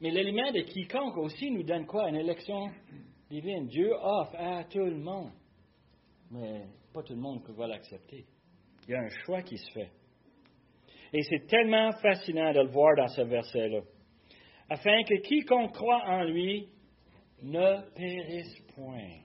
[0.00, 2.08] Mais l'élément de quiconque aussi nous donne quoi?
[2.08, 2.70] Une élection
[3.30, 3.66] divine.
[3.66, 5.30] Dieu offre à tout le monde.
[6.30, 8.24] Mais pas tout le monde va l'accepter.
[8.86, 9.90] Il y a un choix qui se fait.
[11.12, 13.80] Et c'est tellement fascinant de le voir dans ce verset-là.
[14.68, 16.68] Afin que quiconque croit en lui
[17.42, 19.20] ne périsse point.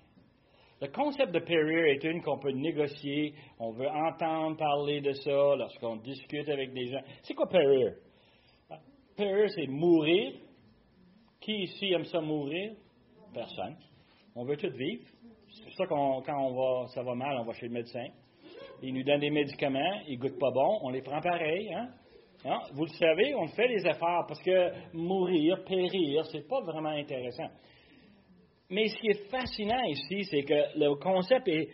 [0.82, 3.36] Le concept de périr est une qu'on peut négocier.
[3.60, 7.02] On veut entendre parler de ça lorsqu'on discute avec des gens.
[7.22, 7.94] C'est quoi périr?
[9.15, 10.34] Périr, c'est mourir.
[11.39, 12.74] Qui ici aime ça mourir?
[13.32, 13.76] Personne.
[14.36, 15.04] On veut tout vivre.
[15.52, 18.08] C'est pour ça qu'on, quand on va, ça va mal, on va chez le médecin.
[18.82, 21.72] Il nous donne des médicaments, ils goûtent pas bon, on les prend pareil.
[21.74, 21.89] Hein?
[22.74, 27.50] Vous le savez, on fait les efforts parce que mourir, périr, c'est pas vraiment intéressant.
[28.72, 31.70] Mais ce qui est fascinant ici, c'est que le concept est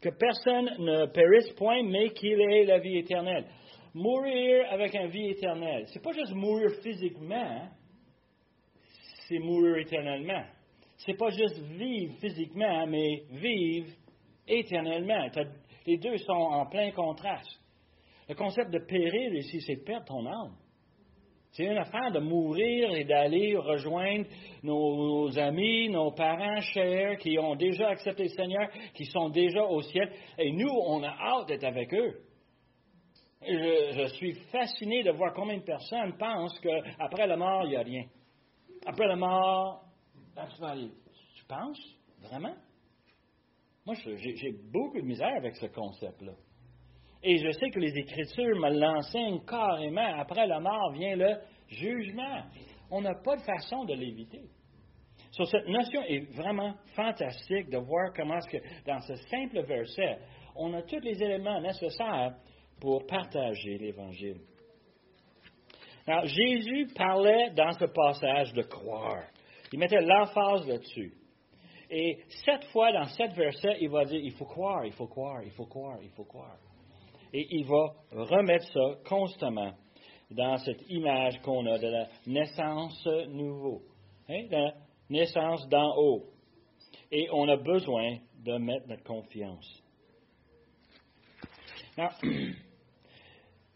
[0.00, 3.46] que personne ne périsse point, mais qu'il ait la vie éternelle.
[3.94, 7.68] Mourir avec une vie éternelle, c'est pas juste mourir physiquement,
[9.26, 10.44] c'est mourir éternellement.
[10.98, 13.88] C'est pas juste vivre physiquement, mais vivre
[14.46, 15.28] éternellement.
[15.86, 17.58] Les deux sont en plein contraste.
[18.28, 20.54] Le concept de périr ici, c'est perdre ton âme.
[21.58, 24.26] C'est une affaire de mourir et d'aller rejoindre
[24.62, 29.82] nos, amis, nos parents chers qui ont déjà accepté le Seigneur, qui sont déjà au
[29.82, 30.08] ciel.
[30.38, 32.20] Et nous, on a hâte d'être avec eux.
[33.42, 37.82] Je, suis fasciné de voir combien de personnes pensent qu'après la mort, il n'y a
[37.82, 38.04] rien.
[38.86, 39.82] Après la mort,
[41.34, 41.98] tu penses?
[42.20, 42.54] Vraiment?
[43.84, 46.34] Moi, j'ai beaucoup de misère avec ce concept-là.
[47.22, 50.18] Et je sais que les Écritures me l'enseignent carrément.
[50.18, 51.36] Après la mort vient le
[51.68, 52.42] jugement.
[52.90, 54.48] On n'a pas de façon de l'éviter.
[55.32, 60.18] cette notion est vraiment fantastique de voir comment que dans ce simple verset,
[60.56, 62.34] on a tous les éléments nécessaires
[62.80, 64.40] pour partager l'Évangile.
[66.24, 69.24] Jésus parlait dans ce passage de croire.
[69.72, 71.12] Il mettait l'emphase là-dessus.
[71.90, 75.42] Et sept fois dans sept versets, il va dire, il faut croire, il faut croire,
[75.42, 76.58] il faut croire, il faut croire.
[77.32, 79.72] Et il va remettre ça constamment
[80.30, 83.82] dans cette image qu'on a de la naissance nouveau,
[84.28, 84.74] hein, de la
[85.10, 86.24] naissance d'en haut.
[87.10, 89.82] Et on a besoin de mettre notre confiance.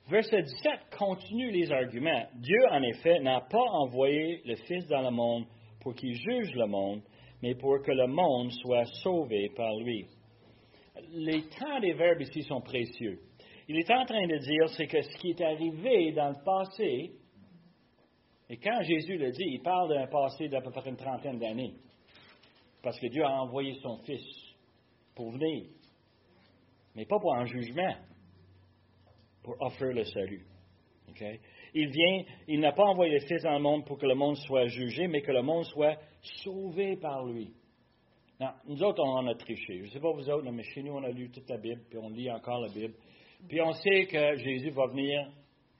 [0.08, 2.26] verset 17 continue les arguments.
[2.34, 5.46] Dieu, en effet, n'a pas envoyé le Fils dans le monde
[5.80, 7.02] pour qu'il juge le monde,
[7.42, 10.06] mais pour que le monde soit sauvé par lui.
[11.12, 13.18] Les temps des verbes ici sont précieux
[13.68, 17.12] il est en train de dire, c'est que ce qui est arrivé dans le passé,
[18.48, 21.74] et quand Jésus le dit, il parle d'un passé d'à peu près une trentaine d'années,
[22.82, 24.24] parce que Dieu a envoyé son Fils
[25.14, 25.66] pour venir,
[26.94, 27.94] mais pas pour un jugement,
[29.42, 30.44] pour offrir le salut.
[31.74, 34.36] Il vient, il n'a pas envoyé le Fils dans le monde pour que le monde
[34.36, 35.96] soit jugé, mais que le monde soit
[36.42, 37.52] sauvé par lui.
[38.66, 39.78] Nous autres, on en a triché.
[39.78, 41.82] Je ne sais pas vous autres, mais chez nous, on a lu toute la Bible,
[41.88, 42.94] puis on lit encore la Bible.
[43.48, 45.30] Puis on sait que Jésus va venir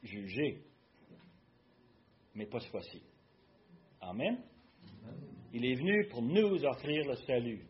[0.02, 0.58] juger,
[2.34, 3.02] mais pas cette fois-ci.
[4.00, 4.38] Amen.
[5.52, 7.66] Il est venu pour nous offrir le salut.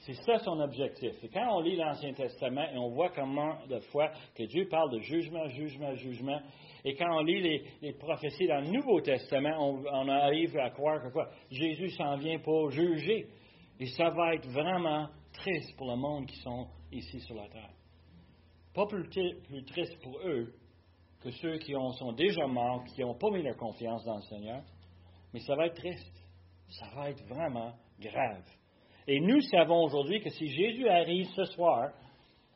[0.00, 1.12] C'est ça son objectif.
[1.22, 4.92] Et quand on lit l'Ancien Testament et on voit comment de fois que Dieu parle
[4.92, 6.40] de jugement, jugement, jugement,
[6.84, 11.02] et quand on lit les, prophéties dans le Nouveau Testament, on, on, arrive à croire
[11.02, 11.28] que quoi?
[11.50, 13.26] Jésus s'en vient pour juger.
[13.78, 17.70] Et ça va être vraiment triste pour le monde qui sont ici sur la terre.
[18.74, 19.08] Pas plus,
[19.66, 20.54] triste pour eux,
[21.20, 24.22] que ceux qui ont, sont déjà morts, qui n'ont pas mis leur confiance dans le
[24.22, 24.62] Seigneur.
[25.32, 26.16] Mais ça va être triste.
[26.68, 28.44] Ça va être vraiment grave.
[29.06, 31.90] Et nous savons aujourd'hui que si Jésus arrive ce soir,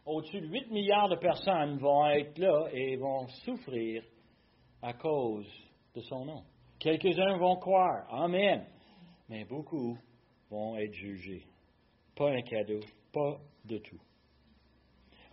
[0.06, 4.04] au-dessus de 8 milliards de personnes vont être là et vont souffrir
[4.82, 5.50] à cause
[5.94, 6.42] de son nom.
[6.78, 8.06] Quelques-uns vont croire.
[8.10, 8.66] Amen.
[9.28, 9.96] Mais beaucoup
[10.50, 11.44] vont être jugés.
[12.14, 12.80] Pas un cadeau,
[13.12, 14.00] pas de tout.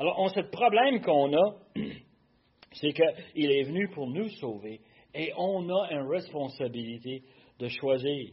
[0.02, 1.58] Alors, on le problème qu'on a,
[2.72, 4.82] c'est qu'il est venu pour nous sauver
[5.14, 7.22] et on a une responsabilité
[7.60, 8.32] de choisir.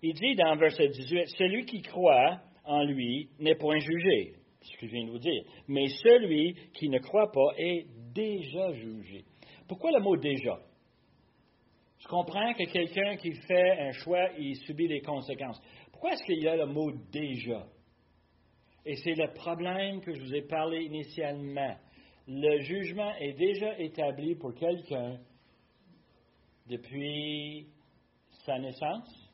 [0.00, 4.86] Il dit dans verset 18, Celui qui croit en lui n'est point jugé, ce que
[4.86, 9.24] je viens de vous dire, mais celui qui ne croit pas est déjà jugé.
[9.66, 10.56] Pourquoi le mot déjà?
[11.98, 15.60] Je comprends que quelqu'un qui fait un choix, il subit les conséquences.
[15.90, 17.66] Pourquoi est-ce qu'il y a le mot déjà?
[18.84, 21.76] Et c'est le problème que je vous ai parlé initialement.
[22.26, 25.18] Le jugement est déjà établi pour quelqu'un
[26.68, 27.66] depuis
[28.44, 29.30] sa naissance,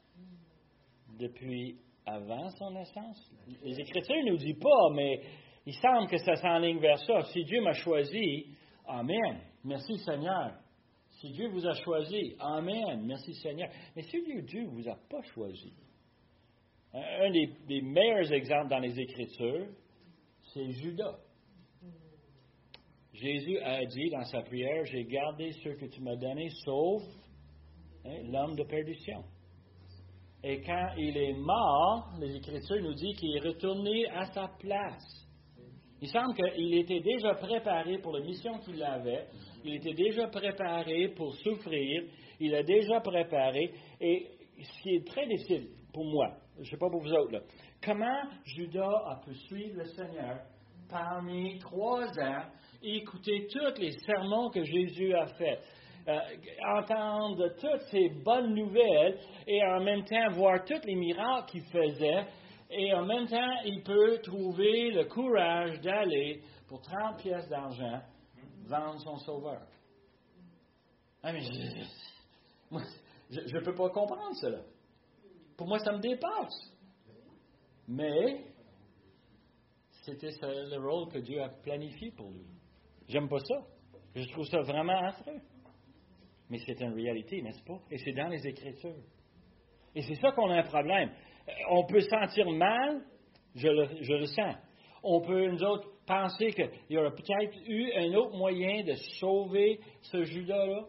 [1.19, 3.33] depuis avant son naissance.
[3.63, 5.21] Les Écritures ne nous disent pas, mais
[5.67, 7.23] il semble que ça s'enligne vers ça.
[7.33, 8.47] Si Dieu m'a choisi,
[8.87, 9.41] Amen.
[9.65, 10.55] Merci Seigneur.
[11.21, 13.05] Si Dieu vous a choisi, Amen.
[13.05, 13.69] Merci Seigneur.
[13.95, 15.73] Mais si Dieu ne vous a pas choisi,
[16.94, 19.66] un des, meilleurs exemples dans les Écritures,
[20.53, 21.18] c'est Judas.
[23.12, 27.03] Jésus a dit dans sa prière, j'ai gardé ce que tu m'as donné, sauf
[28.05, 29.24] hein, l'homme de perdition.
[30.42, 35.27] Et quand il est mort, les Écritures nous disent qu'il est retourné à sa place.
[36.01, 39.27] Il semble qu'il était déjà préparé pour la mission qu'il avait.
[39.64, 42.05] Il était déjà préparé pour souffrir.
[42.38, 43.72] Il a déjà préparé.
[44.01, 44.27] Et
[44.62, 47.40] ce qui est très difficile pour moi, je ne sais pas pour vous autres,
[47.83, 50.40] comment Judas a pu suivre le Seigneur
[50.90, 52.42] parmi trois ans
[52.83, 55.61] écouter tous les sermons que Jésus a faits?
[56.09, 56.18] Euh,
[56.79, 62.27] entendre toutes ces bonnes nouvelles et en même temps voir tous les miracles qu'il faisait.
[62.71, 68.01] Et en même temps, il peut trouver le courage d'aller pour 30 pièces d'argent
[68.66, 69.61] vendre son sauveur.
[71.23, 71.40] Ah, mais
[73.31, 74.61] je ne peux pas comprendre cela.
[75.59, 76.73] Pour moi, ça me dépasse.
[77.88, 78.44] Mais
[80.03, 82.47] c'était le rôle que Dieu a planifié pour lui.
[83.09, 83.57] J'aime pas ça.
[84.14, 85.40] Je trouve ça vraiment affreux.
[86.49, 87.81] Mais c'est une réalité, n'est-ce pas?
[87.90, 89.03] Et c'est dans les Écritures.
[89.94, 91.11] Et c'est ça qu'on a un problème.
[91.71, 93.03] On peut sentir mal,
[93.57, 94.55] je le, je sens.
[95.03, 99.81] On peut, nous autres, penser qu'il y aurait peut-être eu un autre moyen de sauver
[100.03, 100.87] ce Judas-là,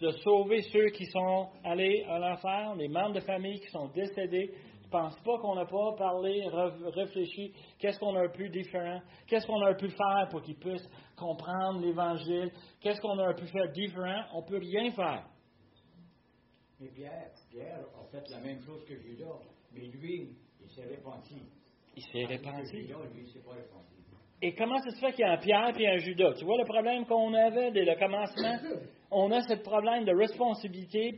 [0.00, 4.52] de sauver ceux qui sont allés à l'enfer, les membres de famille qui sont décédés.
[4.80, 6.48] Je ne pense pas qu'on n'a pas parlé,
[6.94, 11.80] réfléchi, qu'est-ce qu'on aurait pu différent, qu'est-ce qu'on aurait pu faire pour qu'ils puissent comprendre
[11.80, 15.26] l'Évangile, qu'est-ce qu'on aurait pu faire différent, on ne peut rien faire.
[16.80, 19.40] Mais Pierre, Pierre a fait la même chose que Judas,
[19.74, 20.30] mais lui,
[20.62, 21.42] il s'est répandu.
[21.96, 22.66] Il s'est répandu.
[22.66, 23.98] Judas, lui, il s'est pas répandu.
[24.40, 26.32] Et comment ça se fait qu'il y a un Pierre et un Judas?
[26.38, 28.56] Tu vois le problème qu'on avait dès le commencement?
[29.10, 31.14] On a ce problème de responsabilité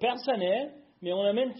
[0.00, 1.52] personnelle, mais on a même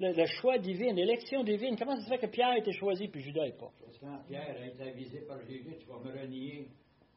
[0.00, 1.76] le, choix divin, l'élection divine.
[1.78, 3.70] Comment ça se fait que Pierre a été choisi puis Judas n'est pas?
[3.84, 6.66] Parce que quand Pierre a été avisé par Jésus, tu vas me renier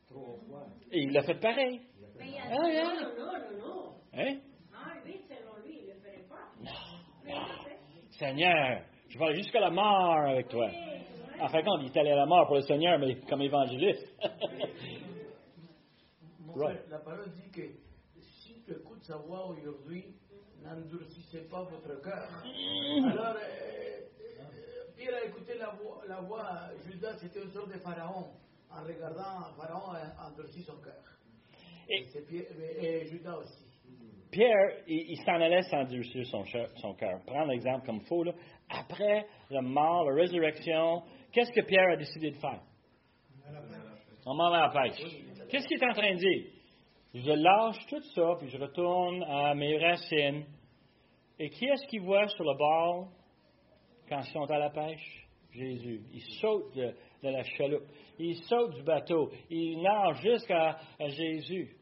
[0.07, 0.67] trois fois.
[0.91, 1.81] Et il l'a fait pareil.
[2.19, 2.83] Mais il a Ah, dit, yeah.
[2.83, 3.91] non, non, non, non.
[4.13, 4.37] Hein?
[4.71, 6.51] Ah, lui, selon lui, il ne le ferait pas.
[6.61, 6.71] Non,
[7.25, 8.11] le.
[8.11, 10.67] Seigneur, je vais aller jusqu'à la mort avec toi.
[10.67, 11.41] Oui, oui.
[11.41, 13.41] En fin de compte, il est allé à la mort pour le Seigneur, mais comme
[13.41, 14.07] évangéliste.
[16.55, 16.89] Right.
[16.89, 17.61] la parole dit que
[18.21, 20.15] si tu écoutes sa voix aujourd'hui,
[20.63, 22.27] n'endurcissez pas votre cœur.
[23.11, 27.79] Alors, euh, euh, Pierre a écouté la voix, la voix Judas, c'était une sorte de
[27.79, 28.27] pharaon.
[28.69, 31.03] En regardant Pharaon, a endurci son cœur.
[31.89, 32.45] Et- Pierre-
[32.81, 33.63] et Judas aussi.
[34.31, 36.43] Pierre, il, il s'en allait s'endurcir son,
[36.95, 37.19] cœur.
[37.27, 38.23] Prends l'exemple comme faux.
[38.23, 38.31] Là.
[38.69, 42.61] Après la mort, la résurrection, qu'est-ce que Pierre a décidé de faire?
[44.25, 45.01] On m'en va à la pêche.
[45.53, 46.45] Qu'est-ce qu'il est en train de dire?
[47.13, 50.45] Je lâche tout ça, puis je retourne à mes racines.
[51.37, 53.09] Et qui est-ce qu'il voit sur le bord
[54.09, 55.27] quand ils sont à la pêche?
[55.51, 56.01] Jésus.
[56.11, 57.83] Il saute de, la chaloupe.
[58.17, 59.29] Il saute du bateau.
[59.51, 61.75] Il nage jusqu'à Jésus.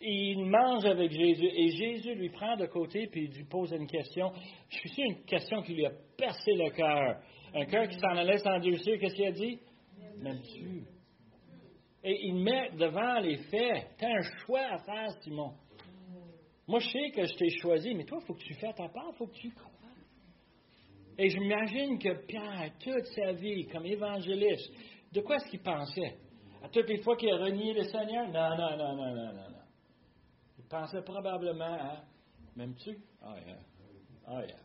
[0.00, 1.50] Il mange avec Jésus.
[1.52, 4.30] Et Jésus lui prend de côté puis il lui pose une question.
[4.68, 7.16] Je suis sûr une question qui lui a percé le cœur.
[7.52, 8.96] Un cœur qui s'en allait s'endurcir.
[9.00, 9.58] Qu'est-ce qu'il a dit?
[10.18, 10.97] M'aimes-tu?
[12.04, 13.88] Et il met devant les faits.
[13.98, 15.52] Tu as un choix à faire, Simon.
[16.66, 18.88] Moi, je sais que je t'ai choisi, mais toi, il faut que tu fasses ta
[18.88, 19.70] part, il faut que tu crois.
[21.16, 24.70] Et je m'imagine que Pierre, toute sa vie, comme évangéliste,
[25.12, 26.16] de quoi est-ce qu'il pensait?
[26.62, 28.28] À toutes les fois qu'il a renié le Seigneur?
[28.28, 29.62] Non, non, non, non, non, non, non.
[30.58, 32.04] Il pensait probablement à
[32.58, 32.98] M'aimes-tu?
[33.22, 33.58] Ah, yeah.
[34.26, 34.56] Ah, yeah.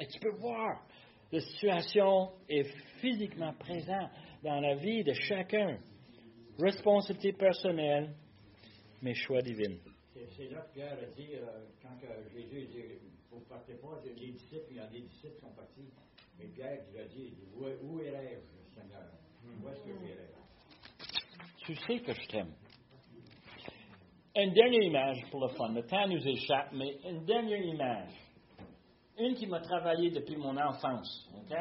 [0.00, 0.82] Et tu peux voir,
[1.30, 2.64] la situation est
[3.00, 4.10] physiquement présente
[4.42, 5.78] dans la vie de chacun.
[6.58, 8.14] Responsabilité personnelle,
[9.02, 9.76] mais choix divin.
[10.36, 11.96] C'est là que Pierre a dit, euh, quand
[12.34, 12.82] Jésus dit,
[13.30, 15.88] vous ne partez pas, les disciples, il y a des disciples qui sont partis.
[16.38, 19.08] Mais Pierre qui a dit, il dit, où, où irai-je, Seigneur?
[19.62, 20.28] Où est-ce que j'irai?
[21.64, 22.54] Tu sais que je t'aime.
[24.36, 25.72] Une dernière image pour le fun.
[25.72, 28.12] Le temps nous échappe, mais une dernière image.
[29.18, 31.28] Une qui m'a travaillé depuis mon enfance.
[31.34, 31.56] ok?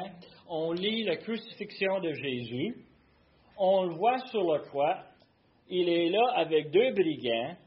[0.48, 2.86] On lit la crucifixion de Jésus.
[3.62, 5.03] On le voit sur le croix.
[5.68, 7.57] Il est là avec deux brigands.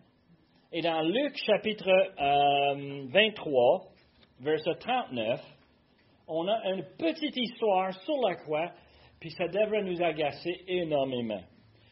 [0.73, 3.83] Et dans Luc chapitre euh, 23,
[4.41, 5.41] verset 39,
[6.29, 8.71] on a une petite histoire sur la croix,
[9.21, 11.43] puis ça devrait nous agacer énormément.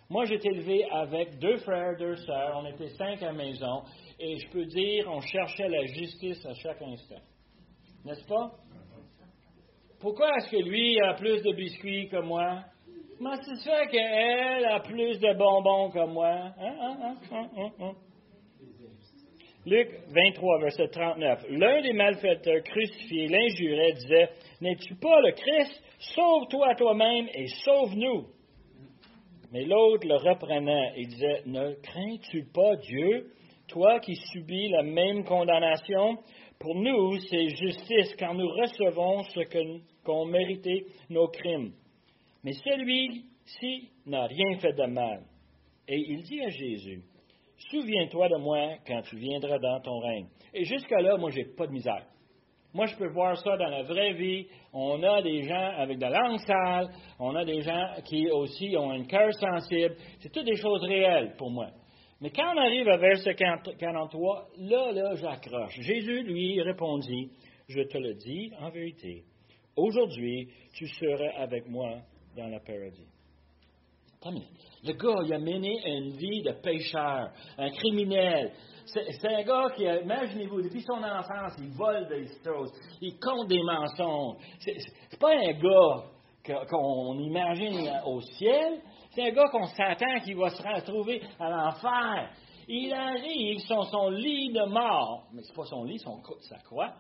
[0.09, 3.82] Moi, j'étais élevé avec deux frères, deux sœurs, on était cinq à la maison,
[4.18, 7.20] et je peux dire, on cherchait la justice à chaque instant.
[8.07, 8.51] N'est-ce pas?
[10.01, 12.64] Pourquoi est-ce que lui a plus de biscuits que moi?
[13.23, 16.55] Comment ça se fait qu'elle a plus de bonbons que moi?
[16.59, 17.49] Hein, hein,
[17.79, 17.93] hein?
[19.66, 21.45] Luc 23, verset 39.
[21.51, 24.31] L'un des malfaiteurs crucifiés l'injurait, disait,
[24.62, 25.83] N'es-tu pas le Christ?
[25.99, 28.25] Sauve-toi toi-même et sauve-nous.
[29.53, 33.27] Mais l'autre le reprenant et disait, Ne crains-tu pas Dieu,
[33.68, 36.16] toi qui subis la même condamnation?
[36.59, 39.41] Pour nous, c'est justice, car nous recevons ce
[40.05, 41.75] qu'ont mérité nos crimes.
[42.43, 45.22] Mais celui-ci n'a rien fait de mal.
[45.88, 47.03] Et il dit à Jésus,
[47.68, 50.26] Souviens-toi de moi quand tu viendras dans ton règne.
[50.55, 52.07] Et jusqu'à là, moi, j'ai pas de misère.
[52.72, 54.47] Moi, je peux voir ça dans la vraie vie.
[54.72, 56.88] On a des gens avec de la langue sale,
[57.18, 59.97] on a des gens qui aussi ont un cœur sensible.
[60.20, 61.68] C'est toutes des choses réelles pour moi.
[62.20, 65.80] Mais quand on arrive à verset 40 43, là, là, j'accroche.
[65.80, 67.30] Jésus, lui, répondit,
[67.68, 69.24] Je te le dis en vérité,
[69.76, 71.99] aujourd'hui, tu seras avec moi
[72.37, 73.07] dans le paradis.
[74.83, 78.53] Le gars, il a mené une vie de pécheur, un criminel.
[78.85, 83.62] C'est un gars qui, imaginez-vous, depuis son enfance, il vole des choses, il compte des
[83.62, 84.37] mensonges.
[84.59, 88.81] C'est pas un gars qu'on imagine au ciel,
[89.12, 92.31] c'est un gars qu'on s'attend qu'il va se retrouver à l'enfer.
[92.68, 96.93] Il arrive sur son lit de mort, mais c'est pas son lit, son, sa croix.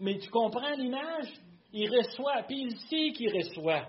[0.00, 1.28] Mais tu comprends l'image?
[1.72, 3.86] Il reçoit, puis il sait qu'il reçoit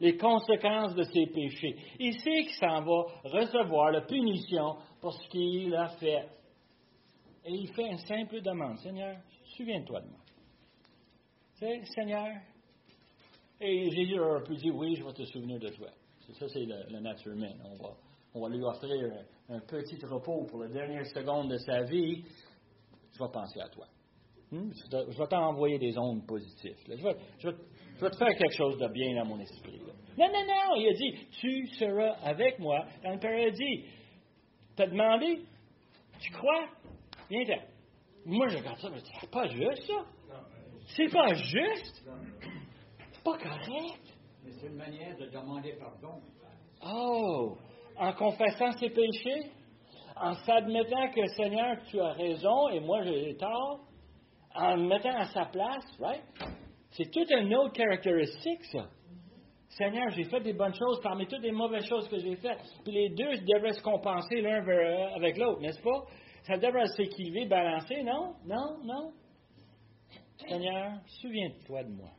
[0.00, 1.76] les conséquences de ses péchés.
[1.98, 6.28] Il sait qu'il s'en va recevoir la punition pour ce qu'il a fait.
[7.44, 8.78] Et il fait une simple demande.
[8.78, 9.16] Seigneur,
[9.56, 10.20] souviens-toi de moi.
[11.54, 12.28] Tu sais, Seigneur.
[13.60, 15.88] Et Jésus aurait pu dire, oui, je vais te souvenir de toi.
[16.34, 17.56] Ça, c'est le nature humaine.
[17.64, 17.96] On va,
[18.36, 22.22] on va lui offrir un, petit repos pour la dernière seconde de sa vie.
[23.12, 23.86] Je vais penser à toi.
[24.50, 24.70] Hmm?
[24.72, 26.76] Je vais t'envoyer des ondes positives.
[26.86, 27.48] Je, vais, je
[27.96, 29.78] je vais te faire quelque chose de bien dans mon esprit.
[29.78, 29.92] là.
[30.18, 33.84] Non, non, non, il a dit, tu seras avec moi dans le paradis.
[34.76, 35.40] T'as demandé?
[36.20, 36.66] Tu crois?
[37.30, 37.62] Viens-t'en.
[38.24, 40.04] Moi, je regarde ça, je me dis, c'est pas juste, ça.
[40.88, 42.02] C'est pas juste.
[43.12, 44.00] C'est pas correct.
[44.44, 46.20] Mais c'est une manière de demander pardon.
[46.82, 47.56] Oh,
[47.96, 49.50] en confessant ses péchés,
[50.16, 53.80] en s'admettant que Seigneur, tu as raison et moi j'ai tort,
[54.54, 56.22] en me mettant à sa place, right?
[56.96, 58.88] C'est toute une autre caractéristique, ça.
[59.68, 62.62] Seigneur, j'ai fait des bonnes choses parmi toutes les mauvaises choses que j'ai faites.
[62.82, 66.04] Puis les deux devraient se compenser l'un vers- avec l'autre, n'est-ce pas?
[66.44, 68.34] Ça devrait s'équilibrer, balancer, non?
[68.46, 68.78] Non?
[68.84, 69.12] Non?
[70.48, 72.10] Seigneur, souviens-toi de moi.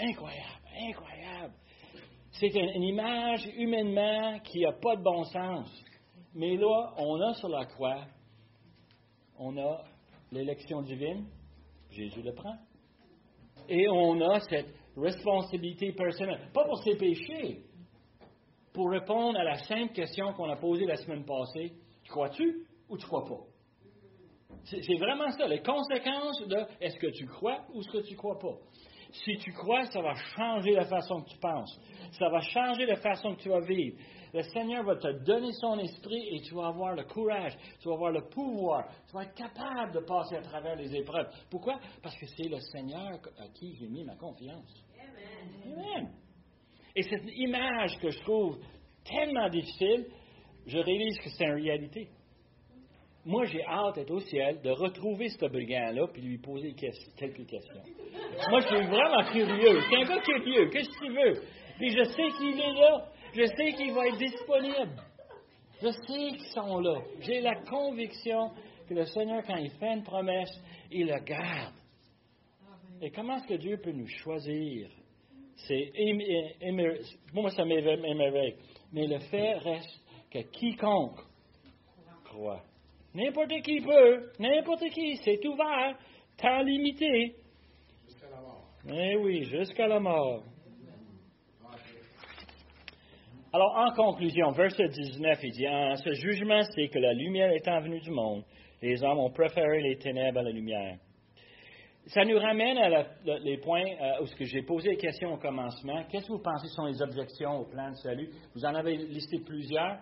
[0.00, 1.54] Incroyable, incroyable.
[2.32, 5.84] C'est une image humainement qui n'a pas de bon sens.
[6.34, 8.04] Mais là, on a sur la croix,
[9.38, 9.84] on a
[10.32, 11.26] l'élection divine,
[11.90, 12.56] Jésus le prend.
[13.68, 17.62] Et on a cette responsabilité personnelle, pas pour ses péchés,
[18.72, 21.72] pour répondre à la simple question qu'on a posée la semaine passée.
[22.02, 23.44] Tu crois-tu ou tu crois pas?
[24.64, 28.38] C'est vraiment ça, les conséquences de est-ce que tu crois ou est-ce que tu crois
[28.38, 28.56] pas.
[29.10, 31.80] Si tu crois, ça va changer la façon que tu penses.
[32.12, 33.96] Ça va changer la façon que tu vas vivre.
[34.34, 37.94] Le Seigneur va te donner son esprit et tu vas avoir le courage, tu vas
[37.94, 41.28] avoir le pouvoir, tu vas être capable de passer à travers les épreuves.
[41.50, 41.78] Pourquoi?
[42.02, 44.84] Parce que c'est le Seigneur à qui j'ai mis ma confiance.
[45.66, 46.08] Amen.
[46.94, 48.58] Et cette image que je trouve
[49.04, 50.06] tellement difficile,
[50.66, 52.08] je réalise que c'est une réalité.
[53.24, 57.46] Moi, j'ai hâte d'être au ciel, de retrouver ce brigand-là, puis lui poser que- quelques
[57.46, 57.82] questions.
[58.50, 59.80] Moi, je suis vraiment curieux.
[59.90, 60.70] C'est un gars curieux.
[60.70, 61.42] Qu'est-ce que tu veux?
[61.76, 63.06] Puis je sais qu'il est là.
[63.34, 65.02] Je sais qu'il va être disponible.
[65.82, 67.00] Je sais qu'ils sont là.
[67.20, 68.50] J'ai la conviction
[68.88, 70.50] que le Seigneur, quand il fait une promesse,
[70.90, 71.74] il la garde.
[73.00, 74.88] Et comment est-ce que Dieu peut nous choisir?
[75.66, 75.92] C'est
[77.32, 78.56] moi, ça m'émerveille.
[78.92, 80.00] Mais le fait reste
[80.30, 81.20] que quiconque
[82.24, 82.62] croit,
[83.14, 85.96] n'importe qui peut, n'importe qui, c'est ouvert,
[86.36, 87.34] temps limité.
[88.06, 88.64] Jusqu'à la mort.
[88.88, 90.42] Eh oui, jusqu'à la mort.
[93.52, 97.80] Alors, en conclusion, verset 19, il dit, en ce jugement, c'est que la lumière étant
[97.80, 98.42] venue du monde,
[98.82, 100.98] les hommes ont préféré les ténèbres à la lumière.
[102.08, 104.96] Ça nous ramène à la- le- les points euh, où ce que j'ai posé la
[104.96, 106.04] question au commencement.
[106.10, 108.30] Qu'est-ce que vous pensez sont les objections au plan de salut?
[108.54, 109.98] Vous en avez listé plusieurs.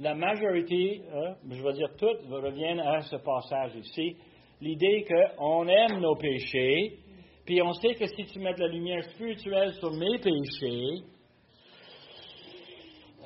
[0.00, 4.16] La majorité, euh, je vais dire toutes, reviennent à ce passage ici.
[4.60, 6.98] L'idée qu'on aime nos péchés,
[7.46, 11.04] puis on sait que si tu mets de la lumière spirituelle sur mes péchés,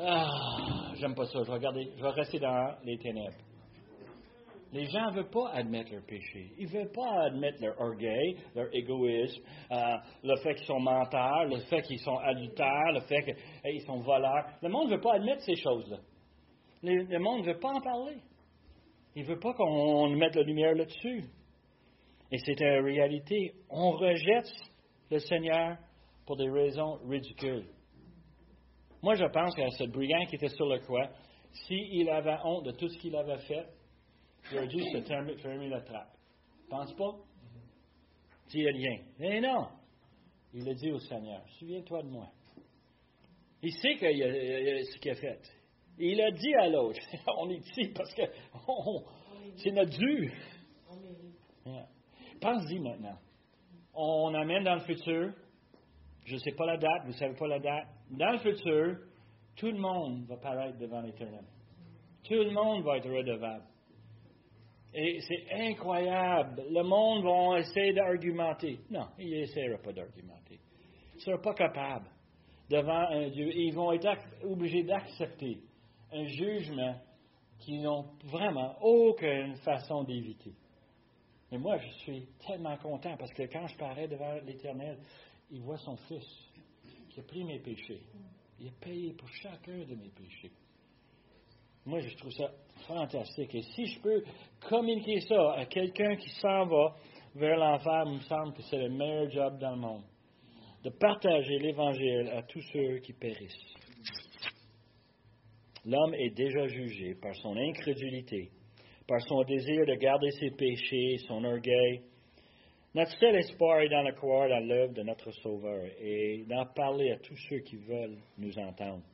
[0.02, 1.40] ah, j'aime pas ça.
[1.40, 3.36] Je vais, regarder, je vais rester dans les ténèbres.
[4.72, 6.52] Les gens ne veulent pas admettre leur péché.
[6.56, 9.42] Ils ne veulent pas admettre leur orgueil, leur égoïsme,
[9.72, 13.98] euh, le fait qu'ils sont menteurs, le fait qu'ils sont adultères, le fait qu'ils sont
[13.98, 14.46] voleurs.
[14.62, 15.98] Le monde ne veut pas admettre ces choses-là.
[16.82, 18.18] Le, le monde ne veut pas en parler.
[19.16, 21.24] Il ne veut pas qu'on mette la lumière là-dessus.
[22.30, 23.54] Et c'est une réalité.
[23.68, 24.52] On rejette
[25.10, 25.78] le Seigneur
[26.26, 27.66] pour des raisons ridicules.
[29.02, 31.08] Moi, je pense que ce brigand qui était sur le croix,
[31.52, 33.66] s'il avait honte de tout ce qu'il avait fait,
[34.50, 36.12] il aurait dû se fermer la trappe.
[36.68, 37.14] Pense pas?
[38.48, 38.98] Dis rien.
[39.18, 39.68] Mais non!
[40.52, 42.28] Il a dit au Seigneur, souviens-toi de moi.
[43.62, 45.40] Il sait qu'il a- il a- ce qu'il a fait.
[45.98, 46.98] Et il a dit à l'autre,
[47.38, 48.22] on est ici parce que
[49.56, 50.32] c'est notre dû.
[51.66, 51.86] Yeah.
[52.40, 53.18] Pense-y maintenant.
[53.94, 55.32] On amène dans le futur,
[56.24, 57.88] je ne sais pas la date, vous ne savez pas la date.
[58.10, 58.98] Dans le futur,
[59.56, 61.44] tout le monde va paraître devant l'Éternel.
[62.24, 63.64] Tout le monde va être redevable.
[64.92, 66.64] Et c'est incroyable.
[66.70, 68.80] Le monde va essayer d'argumenter.
[68.90, 70.58] Non, il n'essaiera pas d'argumenter.
[71.14, 72.06] Il ne sera pas capable
[72.68, 73.50] devant un Dieu.
[73.54, 74.08] Ils vont être
[74.44, 75.58] obligés d'accepter
[76.12, 76.96] un jugement
[77.60, 80.54] qu'ils n'ont vraiment aucune façon d'éviter.
[81.52, 84.98] Mais moi, je suis tellement content parce que quand je parais devant l'Éternel,
[85.50, 86.26] il voit son Fils
[87.10, 88.00] qui a pris mes péchés.
[88.60, 90.52] Il a payé pour chacun de mes péchés.
[91.86, 92.50] Moi, je trouve ça
[92.86, 93.54] fantastique.
[93.54, 94.22] Et si je peux
[94.68, 96.94] communiquer ça à quelqu'un qui s'en va
[97.34, 100.02] vers l'enfer, il me semble que c'est le meilleur job dans le monde.
[100.84, 103.74] De partager l'Évangile à tous ceux qui périssent.
[105.84, 108.50] L'homme est déjà jugé par son incrédulité,
[109.08, 112.02] par son désir de garder ses péchés, son orgueil.
[112.92, 117.12] Notre seul espoir est dans le croire dans l'œuvre de notre Sauveur et d'en parler
[117.12, 119.04] à tous ceux qui veulent nous entendre.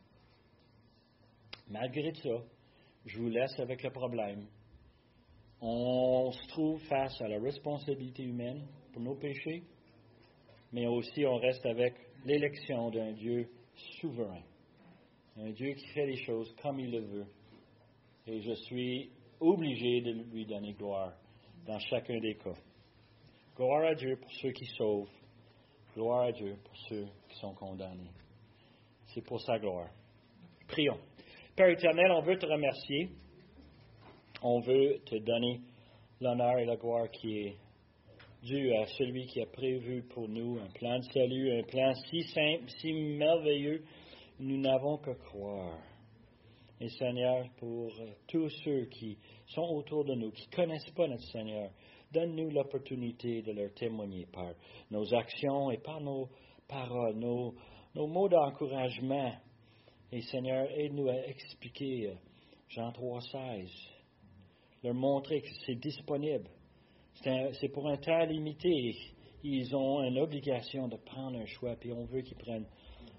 [1.68, 2.43] Malgré ça,
[3.05, 4.47] je vous laisse avec le problème.
[5.61, 9.62] On se trouve face à la responsabilité humaine pour nos péchés,
[10.72, 11.93] mais aussi on reste avec
[12.24, 13.47] l'élection d'un Dieu
[14.01, 14.43] souverain,
[15.37, 17.27] un Dieu qui fait les choses comme il le veut.
[18.27, 21.12] Et je suis obligé de lui donner gloire
[21.66, 22.57] dans chacun des cas.
[23.57, 25.09] Gloire à Dieu pour ceux qui sauvent,
[25.94, 28.11] gloire à Dieu pour ceux qui sont condamnés.
[29.07, 29.88] C'est pour sa gloire.
[30.68, 30.98] Prions.
[31.57, 33.09] Père éternel, on veut te remercier.
[34.42, 35.62] On veut te donner
[36.20, 37.57] l'honneur et la gloire qui est
[38.42, 42.24] dû à celui qui a prévu pour nous un plan de salut, un plan si
[42.24, 43.82] simple, si merveilleux,
[44.38, 45.78] nous n'avons que croire.
[46.78, 47.90] Et Seigneur, pour
[48.28, 51.70] tous ceux qui sont autour de nous, qui ne connaissent pas notre Seigneur,
[52.16, 54.54] donne-nous l'opportunité de leur témoigner par
[54.90, 56.30] nos actions et par nos
[56.66, 57.54] paroles, nos,
[57.94, 59.34] mots d'encouragement.
[60.10, 62.14] Et Seigneur, aide-nous à expliquer euh,
[62.68, 63.68] Jean 3,16,
[64.82, 66.48] leur montrer que c'est disponible.
[67.22, 68.94] C'est pour un temps limité.
[69.42, 72.68] Ils ont une obligation de prendre un choix, puis on veut qu'ils prennent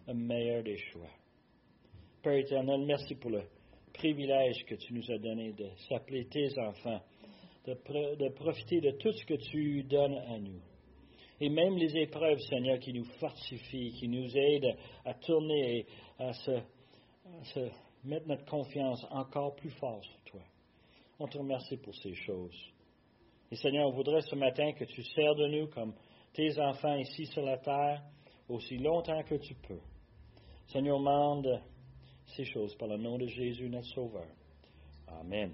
[0.07, 1.09] le meilleur des choix.
[2.23, 3.43] Père éternel, merci pour le
[3.93, 7.01] privilège que tu nous as donné de s'appeler tes enfants,
[7.67, 10.61] de, profiter de tout ce que tu donnes à nous.
[11.39, 15.85] Et même les épreuves, Seigneur, qui nous fortifient, qui nous aident à tourner et
[16.17, 17.69] à se
[18.03, 20.41] mettre notre confiance encore plus fort sur toi.
[21.19, 22.57] On te remercie pour ces choses.
[23.51, 25.93] Et Seigneur, on voudrait ce matin que tu sers de nous comme
[26.33, 28.01] tes enfants ici sur la terre
[28.49, 29.79] aussi longtemps que tu peux.
[30.67, 31.61] Seigneur, demande
[32.35, 34.27] ces choses par le nom de Jésus, notre Sauveur.
[35.07, 35.53] Amen.